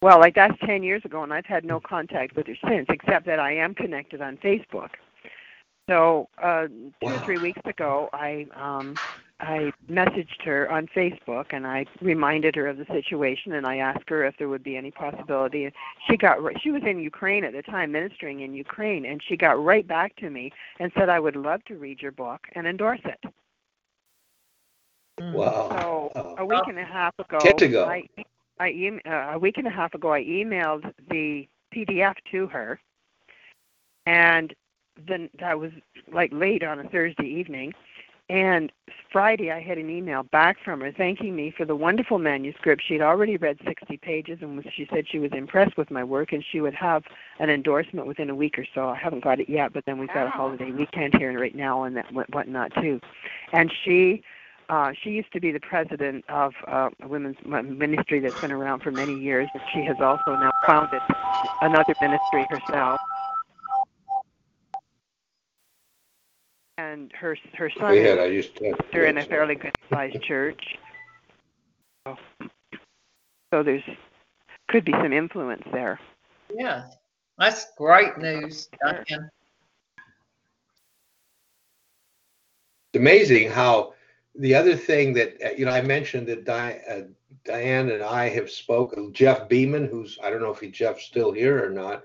Well, 0.01 0.19
like 0.19 0.35
that's 0.35 0.57
10 0.65 0.83
years 0.83 1.03
ago, 1.05 1.23
and 1.23 1.33
I've 1.33 1.45
had 1.45 1.65
no 1.65 1.79
contact 1.79 2.35
with 2.35 2.47
her 2.47 2.55
since, 2.69 2.85
except 2.89 3.25
that 3.25 3.39
I 3.39 3.55
am 3.55 3.73
connected 3.73 4.21
on 4.21 4.37
Facebook. 4.37 4.91
So 5.89 6.29
uh, 6.41 6.67
two 6.67 6.91
Wow. 7.01 7.15
or 7.15 7.19
three 7.25 7.37
weeks 7.37 7.61
ago, 7.65 8.09
I 8.13 8.45
um, 8.55 8.99
I 9.39 9.71
messaged 9.89 10.41
her 10.45 10.69
on 10.71 10.87
Facebook 10.95 11.47
and 11.51 11.67
I 11.67 11.85
reminded 12.01 12.55
her 12.55 12.67
of 12.67 12.77
the 12.77 12.85
situation 12.85 13.53
and 13.53 13.67
I 13.67 13.77
asked 13.77 14.09
her 14.09 14.25
if 14.25 14.35
there 14.37 14.49
would 14.49 14.63
be 14.63 14.75
any 14.75 14.89
possibility. 14.89 15.65
And 15.65 15.73
she 16.09 16.17
got 16.17 16.41
ri- 16.41 16.57
she 16.61 16.71
was 16.71 16.81
in 16.83 16.99
Ukraine 16.99 17.43
at 17.43 17.53
the 17.53 17.61
time, 17.61 17.91
ministering 17.91 18.41
in 18.41 18.53
Ukraine, 18.53 19.05
and 19.05 19.21
she 19.27 19.37
got 19.37 19.63
right 19.63 19.87
back 19.87 20.15
to 20.17 20.29
me 20.31 20.51
and 20.79 20.91
said 20.97 21.09
I 21.09 21.19
would 21.19 21.35
love 21.35 21.63
to 21.65 21.75
read 21.75 22.01
your 22.01 22.11
book 22.11 22.41
and 22.53 22.65
endorse 22.65 23.01
it. 23.05 23.33
Wow. 25.19 26.11
So 26.15 26.35
a 26.37 26.45
week 26.45 26.63
and 26.67 26.79
a 26.79 26.85
half 26.85 27.13
ago, 27.19 27.37
ago. 27.37 27.85
I, 27.85 28.07
I 28.59 28.99
uh, 29.05 29.35
a 29.35 29.39
week 29.39 29.57
and 29.57 29.67
a 29.67 29.71
half 29.71 29.93
ago, 29.93 30.13
I 30.13 30.23
emailed 30.23 30.91
the 31.09 31.47
PDF 31.75 32.15
to 32.31 32.47
her, 32.47 32.79
and 34.05 34.53
then 35.07 35.29
that 35.39 35.59
was 35.59 35.71
like 36.11 36.31
late 36.33 36.63
on 36.63 36.79
a 36.79 36.89
Thursday 36.89 37.27
evening. 37.27 37.73
And 38.29 38.73
Friday, 39.11 39.51
I 39.51 39.61
had 39.61 39.77
an 39.77 39.89
email 39.89 40.23
back 40.23 40.57
from 40.63 40.81
her 40.81 40.91
thanking 40.91 41.33
me 41.33 41.53
for 41.55 41.65
the 41.65 41.75
wonderful 41.75 42.19
manuscript. 42.19 42.83
She'd 42.85 43.01
already 43.01 43.37
read 43.37 43.57
60 43.65 43.97
pages, 43.97 44.39
and 44.41 44.57
was, 44.57 44.65
she 44.75 44.85
said 44.93 45.05
she 45.09 45.19
was 45.19 45.31
impressed 45.33 45.77
with 45.77 45.89
my 45.89 46.03
work, 46.03 46.33
and 46.33 46.43
she 46.51 46.59
would 46.59 46.73
have 46.73 47.03
an 47.39 47.49
endorsement 47.49 48.05
within 48.05 48.29
a 48.29 48.35
week 48.35 48.59
or 48.59 48.65
so. 48.75 48.89
I 48.89 48.97
haven't 48.97 49.23
got 49.23 49.39
it 49.39 49.47
yet, 49.47 49.71
but 49.71 49.85
then 49.85 49.97
we've 49.97 50.13
got 50.13 50.27
a 50.27 50.29
holiday 50.29 50.71
weekend 50.71 51.15
here 51.17 51.39
right 51.39 51.55
now, 51.55 51.83
and 51.83 51.95
that 51.95 52.11
what- 52.11 52.29
whatnot 52.33 52.73
too. 52.81 52.99
And 53.53 53.71
she 53.85 54.23
uh, 54.69 54.91
she 55.01 55.11
used 55.11 55.31
to 55.31 55.39
be 55.39 55.51
the 55.51 55.61
president 55.61 56.25
of 56.27 56.53
uh, 56.67 56.89
a 57.01 57.07
women's 57.07 57.37
ministry 57.45 58.19
that's 58.19 58.39
been 58.41 58.51
around 58.51 58.81
for 58.81 58.91
many 58.91 59.17
years, 59.17 59.47
and 59.53 59.63
she 59.73 59.85
has 59.85 59.95
also 60.01 60.31
now 60.35 60.51
founded 60.65 61.01
another 61.61 61.95
ministry 62.01 62.45
herself. 62.49 62.96
And 67.07 67.15
her 67.19 67.37
her 67.53 67.69
son 67.69 67.91
We 67.91 67.99
had, 67.99 68.17
is 68.17 68.23
I 68.23 68.25
used 68.25 68.55
to. 68.57 68.75
they're 68.91 69.05
in 69.05 69.17
a 69.17 69.25
fairly 69.25 69.55
good 69.55 69.71
sized 69.89 70.21
church. 70.23 70.61
So, 72.05 72.17
so 73.53 73.63
there's 73.63 73.83
could 74.67 74.83
be 74.83 74.91
some 74.91 75.13
influence 75.13 75.63
there. 75.71 75.99
Yeah, 76.53 76.83
that's 77.37 77.67
great 77.77 78.17
news, 78.17 78.67
Diane. 78.83 79.29
It's 82.93 82.99
amazing 82.99 83.51
how 83.51 83.93
the 84.35 84.53
other 84.55 84.75
thing 84.75 85.13
that 85.13 85.37
uh, 85.45 85.49
you 85.51 85.65
know 85.65 85.71
I 85.71 85.81
mentioned 85.81 86.27
that 86.27 86.43
Di, 86.43 86.81
uh, 86.89 87.01
Diane 87.45 87.89
and 87.89 88.03
I 88.03 88.27
have 88.29 88.49
spoken. 88.49 89.13
Jeff 89.13 89.47
Beeman, 89.47 89.87
who's 89.87 90.19
I 90.21 90.29
don't 90.29 90.41
know 90.41 90.51
if 90.51 90.59
he 90.59 90.69
Jeff's 90.69 91.05
still 91.05 91.31
here 91.31 91.65
or 91.65 91.69
not, 91.69 92.03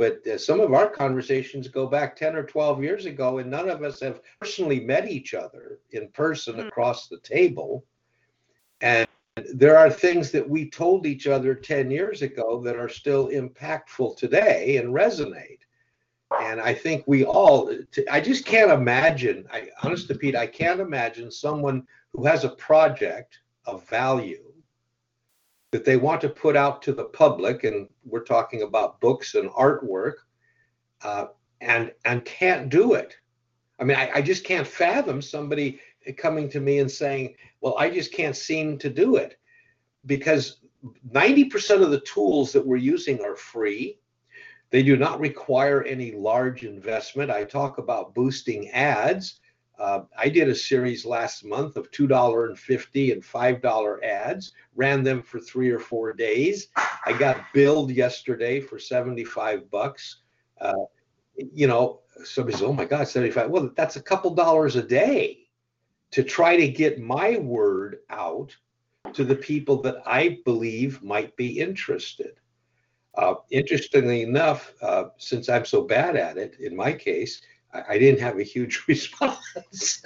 but 0.00 0.26
uh, 0.26 0.38
some 0.38 0.60
of 0.60 0.72
our 0.72 0.88
conversations 0.88 1.68
go 1.68 1.86
back 1.86 2.16
ten 2.16 2.34
or 2.34 2.42
twelve 2.42 2.82
years 2.82 3.04
ago, 3.04 3.38
and 3.38 3.50
none 3.50 3.68
of 3.68 3.82
us 3.82 4.00
have 4.00 4.22
personally 4.40 4.80
met 4.80 5.10
each 5.10 5.34
other 5.34 5.80
in 5.90 6.08
person 6.08 6.54
Hmm. 6.54 6.60
across 6.60 7.06
the 7.06 7.20
table. 7.20 7.84
And 8.80 9.06
there 9.54 9.76
are 9.76 9.90
things 9.90 10.30
that 10.32 10.48
we 10.48 10.70
told 10.70 11.06
each 11.06 11.26
other 11.26 11.54
ten 11.54 11.90
years 11.90 12.22
ago 12.22 12.62
that 12.64 12.76
are 12.76 12.88
still 12.88 13.28
impactful 13.28 14.16
today 14.16 14.78
and 14.78 14.94
resonate 14.94 15.60
and 16.38 16.60
I 16.60 16.74
think 16.74 17.04
we 17.06 17.24
all, 17.24 17.72
I 18.10 18.20
just 18.20 18.44
can't 18.44 18.70
imagine, 18.70 19.46
I, 19.52 19.68
honest 19.82 20.06
to 20.08 20.14
Pete, 20.14 20.36
I 20.36 20.46
can't 20.46 20.80
imagine 20.80 21.30
someone 21.30 21.86
who 22.12 22.24
has 22.24 22.44
a 22.44 22.50
project 22.50 23.40
of 23.66 23.88
value 23.88 24.49
that 25.70 25.84
they 25.84 25.96
want 25.96 26.20
to 26.22 26.28
put 26.28 26.56
out 26.56 26.82
to 26.82 26.92
the 26.92 27.04
public, 27.04 27.64
and 27.64 27.88
we're 28.04 28.24
talking 28.24 28.62
about 28.62 29.00
books 29.00 29.34
and 29.34 29.50
artwork, 29.50 30.14
uh, 31.02 31.26
and 31.60 31.92
and 32.04 32.24
can't 32.24 32.68
do 32.68 32.94
it. 32.94 33.16
I 33.78 33.84
mean, 33.84 33.96
I, 33.96 34.10
I 34.16 34.22
just 34.22 34.44
can't 34.44 34.66
fathom 34.66 35.22
somebody 35.22 35.80
coming 36.16 36.48
to 36.50 36.60
me 36.60 36.78
and 36.80 36.90
saying, 36.90 37.34
"Well, 37.60 37.76
I 37.78 37.90
just 37.90 38.12
can't 38.12 38.36
seem 38.36 38.78
to 38.78 38.90
do 38.90 39.16
it," 39.16 39.38
because 40.06 40.60
90% 41.12 41.82
of 41.82 41.90
the 41.90 42.00
tools 42.00 42.52
that 42.52 42.66
we're 42.66 42.76
using 42.76 43.22
are 43.22 43.36
free. 43.36 43.98
They 44.70 44.82
do 44.82 44.96
not 44.96 45.20
require 45.20 45.82
any 45.82 46.12
large 46.12 46.64
investment. 46.64 47.30
I 47.30 47.44
talk 47.44 47.78
about 47.78 48.14
boosting 48.14 48.70
ads. 48.70 49.40
Uh, 49.80 50.02
I 50.16 50.28
did 50.28 50.50
a 50.50 50.54
series 50.54 51.06
last 51.06 51.42
month 51.42 51.76
of 51.76 51.90
$2.50 51.90 53.12
and 53.12 53.22
$5 53.22 54.02
ads, 54.02 54.52
ran 54.76 55.02
them 55.02 55.22
for 55.22 55.40
three 55.40 55.70
or 55.70 55.78
four 55.78 56.12
days. 56.12 56.68
I 57.06 57.14
got 57.14 57.42
billed 57.54 57.90
yesterday 57.90 58.60
for 58.60 58.78
75 58.78 59.70
bucks. 59.70 60.18
Uh, 60.60 60.74
you 61.34 61.66
know, 61.66 62.00
somebody 62.24 62.58
says, 62.58 62.62
oh 62.62 62.74
my 62.74 62.84
God, 62.84 63.08
75. 63.08 63.48
Well, 63.48 63.70
that's 63.74 63.96
a 63.96 64.02
couple 64.02 64.34
dollars 64.34 64.76
a 64.76 64.82
day 64.82 65.48
to 66.10 66.22
try 66.22 66.56
to 66.56 66.68
get 66.68 67.00
my 67.00 67.38
word 67.38 68.00
out 68.10 68.54
to 69.14 69.24
the 69.24 69.34
people 69.34 69.80
that 69.80 70.02
I 70.04 70.40
believe 70.44 71.02
might 71.02 71.34
be 71.36 71.58
interested. 71.58 72.34
Uh, 73.14 73.34
interestingly 73.50 74.22
enough, 74.22 74.74
uh, 74.82 75.04
since 75.16 75.48
I'm 75.48 75.64
so 75.64 75.82
bad 75.82 76.16
at 76.16 76.36
it, 76.36 76.56
in 76.60 76.76
my 76.76 76.92
case, 76.92 77.40
I, 77.72 77.82
I 77.90 77.98
didn't 77.98 78.20
have 78.20 78.38
a 78.38 78.42
huge 78.42 78.84
response. 78.88 80.02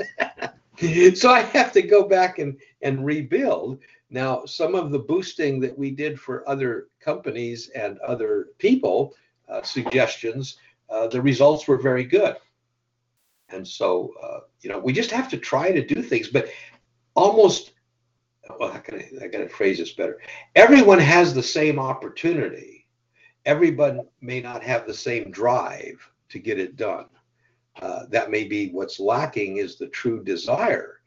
so 1.14 1.30
I 1.30 1.40
have 1.52 1.72
to 1.72 1.82
go 1.82 2.08
back 2.08 2.38
and, 2.38 2.56
and 2.82 3.04
rebuild. 3.04 3.78
Now, 4.10 4.44
some 4.44 4.74
of 4.74 4.90
the 4.90 4.98
boosting 4.98 5.60
that 5.60 5.76
we 5.76 5.90
did 5.90 6.20
for 6.20 6.48
other 6.48 6.88
companies 7.00 7.70
and 7.70 7.98
other 7.98 8.48
people, 8.58 9.14
uh, 9.48 9.62
suggestions, 9.62 10.58
uh, 10.90 11.08
the 11.08 11.20
results 11.20 11.66
were 11.66 11.78
very 11.78 12.04
good. 12.04 12.36
And 13.48 13.66
so, 13.66 14.12
uh, 14.22 14.40
you 14.60 14.70
know, 14.70 14.78
we 14.78 14.92
just 14.92 15.10
have 15.10 15.28
to 15.30 15.38
try 15.38 15.72
to 15.72 15.84
do 15.84 16.02
things, 16.02 16.28
but 16.28 16.48
almost, 17.14 17.72
well, 18.58 18.72
how 18.72 18.78
can 18.78 18.96
I, 18.96 19.24
I 19.24 19.28
got 19.28 19.38
to 19.38 19.48
phrase 19.48 19.78
this 19.78 19.92
better. 19.92 20.20
Everyone 20.54 20.98
has 20.98 21.34
the 21.34 21.42
same 21.42 21.78
opportunity. 21.78 22.86
Everyone 23.46 24.06
may 24.20 24.40
not 24.40 24.62
have 24.62 24.86
the 24.86 24.94
same 24.94 25.30
drive 25.30 26.08
to 26.30 26.38
get 26.38 26.58
it 26.58 26.76
done. 26.76 27.06
Uh, 27.82 28.06
that 28.10 28.30
may 28.30 28.44
be 28.44 28.70
what's 28.70 29.00
lacking 29.00 29.56
is 29.56 29.76
the 29.76 29.88
true 29.88 30.22
desire. 30.22 31.00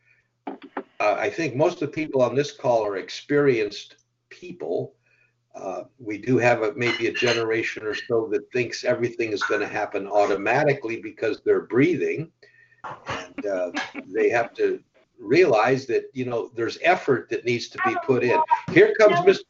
Uh, 0.47 1.15
I 1.17 1.30
think 1.30 1.56
most 1.56 1.82
of 1.82 1.91
the 1.91 1.95
people 1.95 2.21
on 2.21 2.36
this 2.36 2.51
call 2.51 2.86
are 2.86 2.97
experienced 2.97 3.95
people. 4.30 4.93
Uh, 5.56 5.84
we 5.99 6.17
do 6.17 6.38
have 6.38 6.62
a, 6.63 6.73
maybe 6.75 7.08
a 7.08 7.13
generation 7.13 7.84
or 7.84 7.95
so 7.95 8.27
that 8.32 8.51
thinks 8.51 8.84
everything 8.84 9.32
is 9.32 9.41
going 9.43 9.62
to 9.62 9.67
happen 9.67 10.08
automatically 10.08 11.01
because 11.01 11.41
they're 11.41 11.62
breathing, 11.62 12.32
and 13.08 13.45
uh, 13.45 13.71
they 14.08 14.30
have 14.30 14.53
to 14.53 14.82
realize 15.19 15.86
that 15.88 16.06
you 16.13 16.25
know 16.25 16.51
there's 16.56 16.77
effort 16.82 17.30
that 17.30 17.43
needs 17.45 17.69
to 17.69 17.80
be 17.86 17.95
put 18.06 18.23
in. 18.23 18.39
Here 18.69 18.93
comes 18.99 19.15
Mr. 19.19 19.41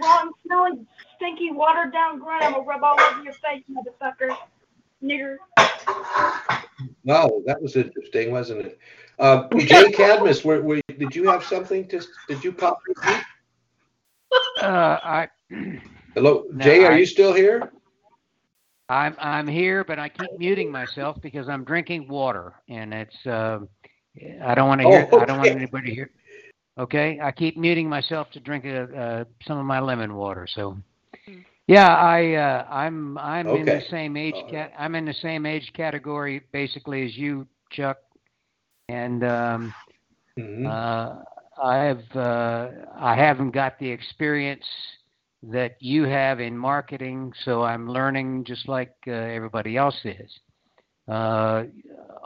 Wrong 0.00 0.32
smelling, 0.44 0.86
stinky, 1.16 1.50
watered 1.50 1.92
down 1.92 2.18
grunt. 2.18 2.44
I'm 2.44 2.52
gonna 2.52 2.64
rub 2.64 2.84
all 2.84 3.00
over 3.00 3.22
your 3.22 3.32
face, 3.34 3.62
motherfucker. 3.70 4.36
Nigger. 5.02 5.36
Wow, 7.04 7.42
that 7.46 7.60
was 7.60 7.76
interesting, 7.76 8.30
wasn't 8.32 8.66
it? 8.66 8.78
Uh, 9.18 9.48
Jay 9.58 9.90
Cadmus, 9.96 10.44
were, 10.44 10.62
were, 10.62 10.80
did 10.98 11.14
you 11.14 11.28
have 11.28 11.44
something 11.44 11.86
to? 11.88 12.00
Did 12.28 12.42
you 12.44 12.52
pop? 12.52 12.78
Uh, 14.60 14.98
I, 15.02 15.28
Hello, 16.14 16.44
No, 16.52 16.64
Jay, 16.64 16.84
are 16.84 16.92
I- 16.92 16.98
you 16.98 17.06
still 17.06 17.32
here? 17.32 17.72
I'm 18.88 19.16
I'm 19.18 19.46
here, 19.48 19.84
but 19.84 19.98
I 19.98 20.08
keep 20.10 20.28
muting 20.38 20.70
myself 20.70 21.16
because 21.22 21.48
I'm 21.48 21.64
drinking 21.64 22.08
water, 22.08 22.52
and 22.68 22.92
it's 22.92 23.26
uh, 23.26 23.60
I 24.44 24.54
don't 24.54 24.68
want 24.68 24.82
to 24.82 24.86
hear. 24.86 25.08
Oh, 25.10 25.18
I 25.18 25.24
don't 25.24 25.38
want 25.38 25.50
anybody 25.50 25.88
to 25.88 25.94
hear. 25.94 26.10
Okay, 26.78 27.18
I 27.22 27.32
keep 27.32 27.56
muting 27.56 27.88
myself 27.88 28.30
to 28.32 28.40
drink 28.40 28.66
uh, 28.66 28.94
uh, 28.94 29.24
some 29.46 29.56
of 29.56 29.64
my 29.64 29.80
lemon 29.80 30.14
water. 30.14 30.46
So, 30.46 30.76
yeah, 31.66 31.94
I 31.96 32.34
uh, 32.34 32.66
I'm 32.70 33.16
I'm 33.18 33.48
in 33.48 33.66
the 33.66 33.80
same 33.90 34.16
age 34.16 34.34
All 34.34 34.42
right. 34.42 34.70
cat. 34.70 34.72
I'm 34.78 34.94
in 34.94 35.04
the 35.04 35.14
same 35.14 35.46
age 35.46 35.70
category 35.74 36.42
basically 36.52 37.04
as 37.06 37.16
you, 37.16 37.46
Chuck, 37.70 37.98
and 38.88 39.24
um, 39.24 39.74
Mhm. 40.38 40.66
uh, 40.66 41.22
I 41.62 41.76
have 41.76 42.16
uh, 42.16 42.68
I 42.98 43.14
haven't 43.14 43.50
got 43.52 43.78
the 43.78 43.88
experience 43.88 44.64
that 45.44 45.76
you 45.80 46.04
have 46.04 46.40
in 46.40 46.56
marketing, 46.56 47.32
so 47.44 47.62
I'm 47.62 47.88
learning 47.88 48.44
just 48.44 48.68
like 48.68 48.94
uh, 49.06 49.10
everybody 49.12 49.76
else 49.76 49.98
is. 50.04 50.30
Uh, 51.08 51.64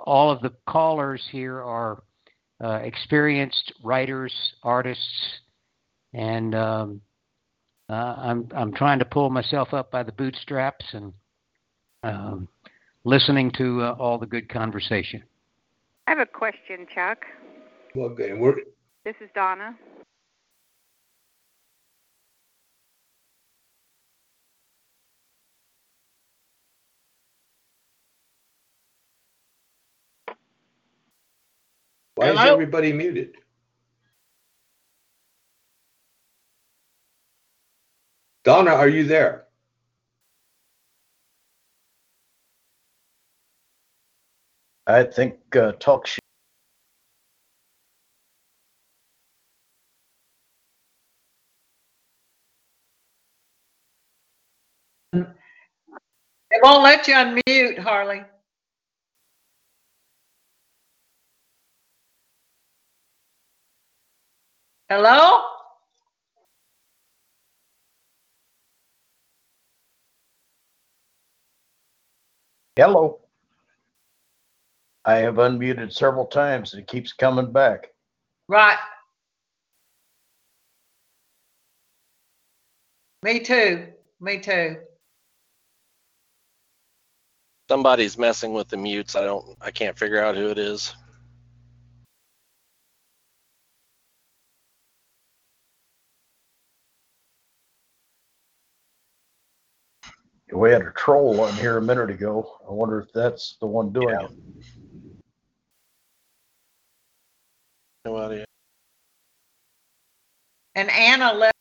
all 0.05 0.31
of 0.31 0.41
the 0.43 0.53
callers 0.69 1.23
here 1.31 1.63
are 1.63 2.03
uh, 2.63 2.81
experienced 2.85 3.73
writers, 3.83 4.33
artists, 4.63 5.41
and 6.13 6.55
um, 6.55 7.01
uh, 7.89 7.93
I'm 7.93 8.49
I'm 8.55 8.73
trying 8.73 8.99
to 8.99 9.05
pull 9.05 9.31
myself 9.31 9.73
up 9.73 9.91
by 9.91 10.03
the 10.03 10.13
bootstraps 10.13 10.85
and 10.93 11.13
um, 12.03 12.49
listening 13.05 13.53
to 13.59 13.83
uh, 13.83 13.97
all 13.99 14.19
the 14.19 14.27
good 14.27 14.49
conversation. 14.49 15.23
I 16.07 16.13
have 16.13 16.19
a 16.21 16.27
question, 16.27 16.87
Chuck. 16.95 17.25
Well, 17.95 18.11
good. 18.11 18.31
And 18.31 18.41
we're, 18.41 18.57
This 19.05 19.17
is 19.21 19.29
Donna. 19.35 19.77
why 32.17 32.31
is 32.31 32.39
Hello? 32.39 32.53
everybody 32.53 32.93
muted? 32.93 33.37
Donna, 38.47 38.73
are 38.73 38.89
you 38.89 39.05
there? 39.05 39.47
I 44.87 45.05
think 45.05 45.37
uh, 45.57 45.73
talk 45.81 46.07
sh- 46.07 46.19
It 55.15 56.61
won't 56.63 56.83
let 56.85 57.09
you 57.09 57.15
unmute, 57.15 57.79
Harley. 57.79 58.25
Hello? 64.89 65.56
Hello. 72.77 73.21
I 75.05 75.17
have 75.17 75.37
unmuted 75.37 75.93
several 75.93 76.27
times 76.27 76.73
and 76.73 76.83
it 76.83 76.89
keeps 76.89 77.13
coming 77.13 77.53
back. 77.53 77.89
Right. 78.49 78.79
Me 83.23 83.41
too. 83.41 83.87
Me 84.21 84.39
too. 84.39 84.77
Somebody's 87.69 88.17
messing 88.17 88.53
with 88.53 88.69
the 88.69 88.77
mutes. 88.77 89.17
I 89.17 89.23
don't. 89.23 89.57
I 89.61 89.71
can't 89.71 89.99
figure 89.99 90.23
out 90.23 90.37
who 90.37 90.51
it 90.51 90.59
is. 90.59 90.95
We 100.53 100.71
had 100.71 100.83
a 100.83 100.93
troll 100.93 101.41
on 101.41 101.53
here 101.55 101.79
a 101.79 101.83
minute 101.83 102.09
ago. 102.09 102.59
I 102.69 102.73
wonder 102.73 103.01
if 103.01 103.13
that's 103.13 103.57
the 103.61 103.67
one 103.67 103.93
doing 103.93 104.09
Yeah. 104.09 104.27
it. 104.27 104.31
No 108.05 108.17
idea. 108.17 108.45
And 110.77 110.89
Anna 110.91 111.33
left. 111.33 111.53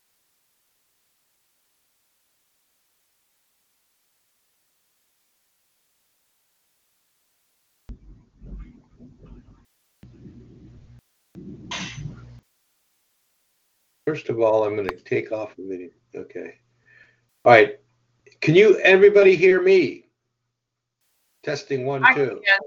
First 14.06 14.28
of 14.28 14.40
all, 14.40 14.62
I'm 14.62 14.76
going 14.76 14.88
to 14.88 14.96
take 14.98 15.32
off 15.32 15.56
the 15.56 15.66
video. 15.66 15.90
Okay. 16.14 16.60
All 17.44 17.52
right. 17.52 17.80
Can 18.40 18.54
you, 18.54 18.78
everybody 18.78 19.36
hear 19.36 19.62
me? 19.62 20.04
Testing 21.42 21.86
one, 21.86 22.04
I 22.04 22.14
two. 22.14 22.42
can. 22.44 22.58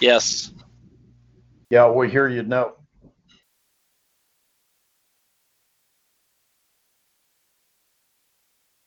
Yes. 0.00 0.52
Yeah, 1.70 1.88
we 1.90 2.10
hear 2.10 2.28
you 2.28 2.42
now. 2.42 2.74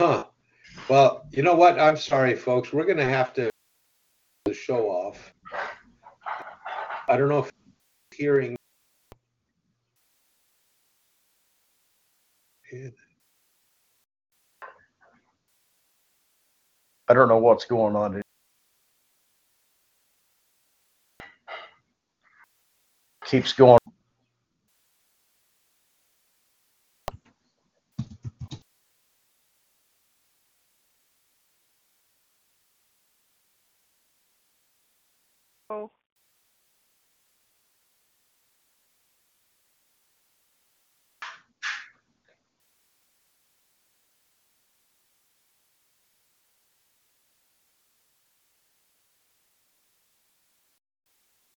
Huh. 0.01 0.25
Well, 0.89 1.25
you 1.31 1.43
know 1.43 1.55
what? 1.55 1.79
I'm 1.79 1.95
sorry, 1.95 2.35
folks. 2.35 2.73
We're 2.73 2.85
going 2.85 2.97
to 2.97 3.05
have 3.05 3.33
to 3.33 3.49
show 4.51 4.87
off. 4.87 5.33
I 7.07 7.15
don't 7.15 7.29
know 7.29 7.39
if 7.39 7.51
hearing. 8.13 8.57
I 17.09 17.13
don't 17.13 17.29
know 17.29 17.37
what's 17.39 17.65
going 17.65 17.95
on. 17.95 18.21
Keeps 23.25 23.53
going. 23.53 23.79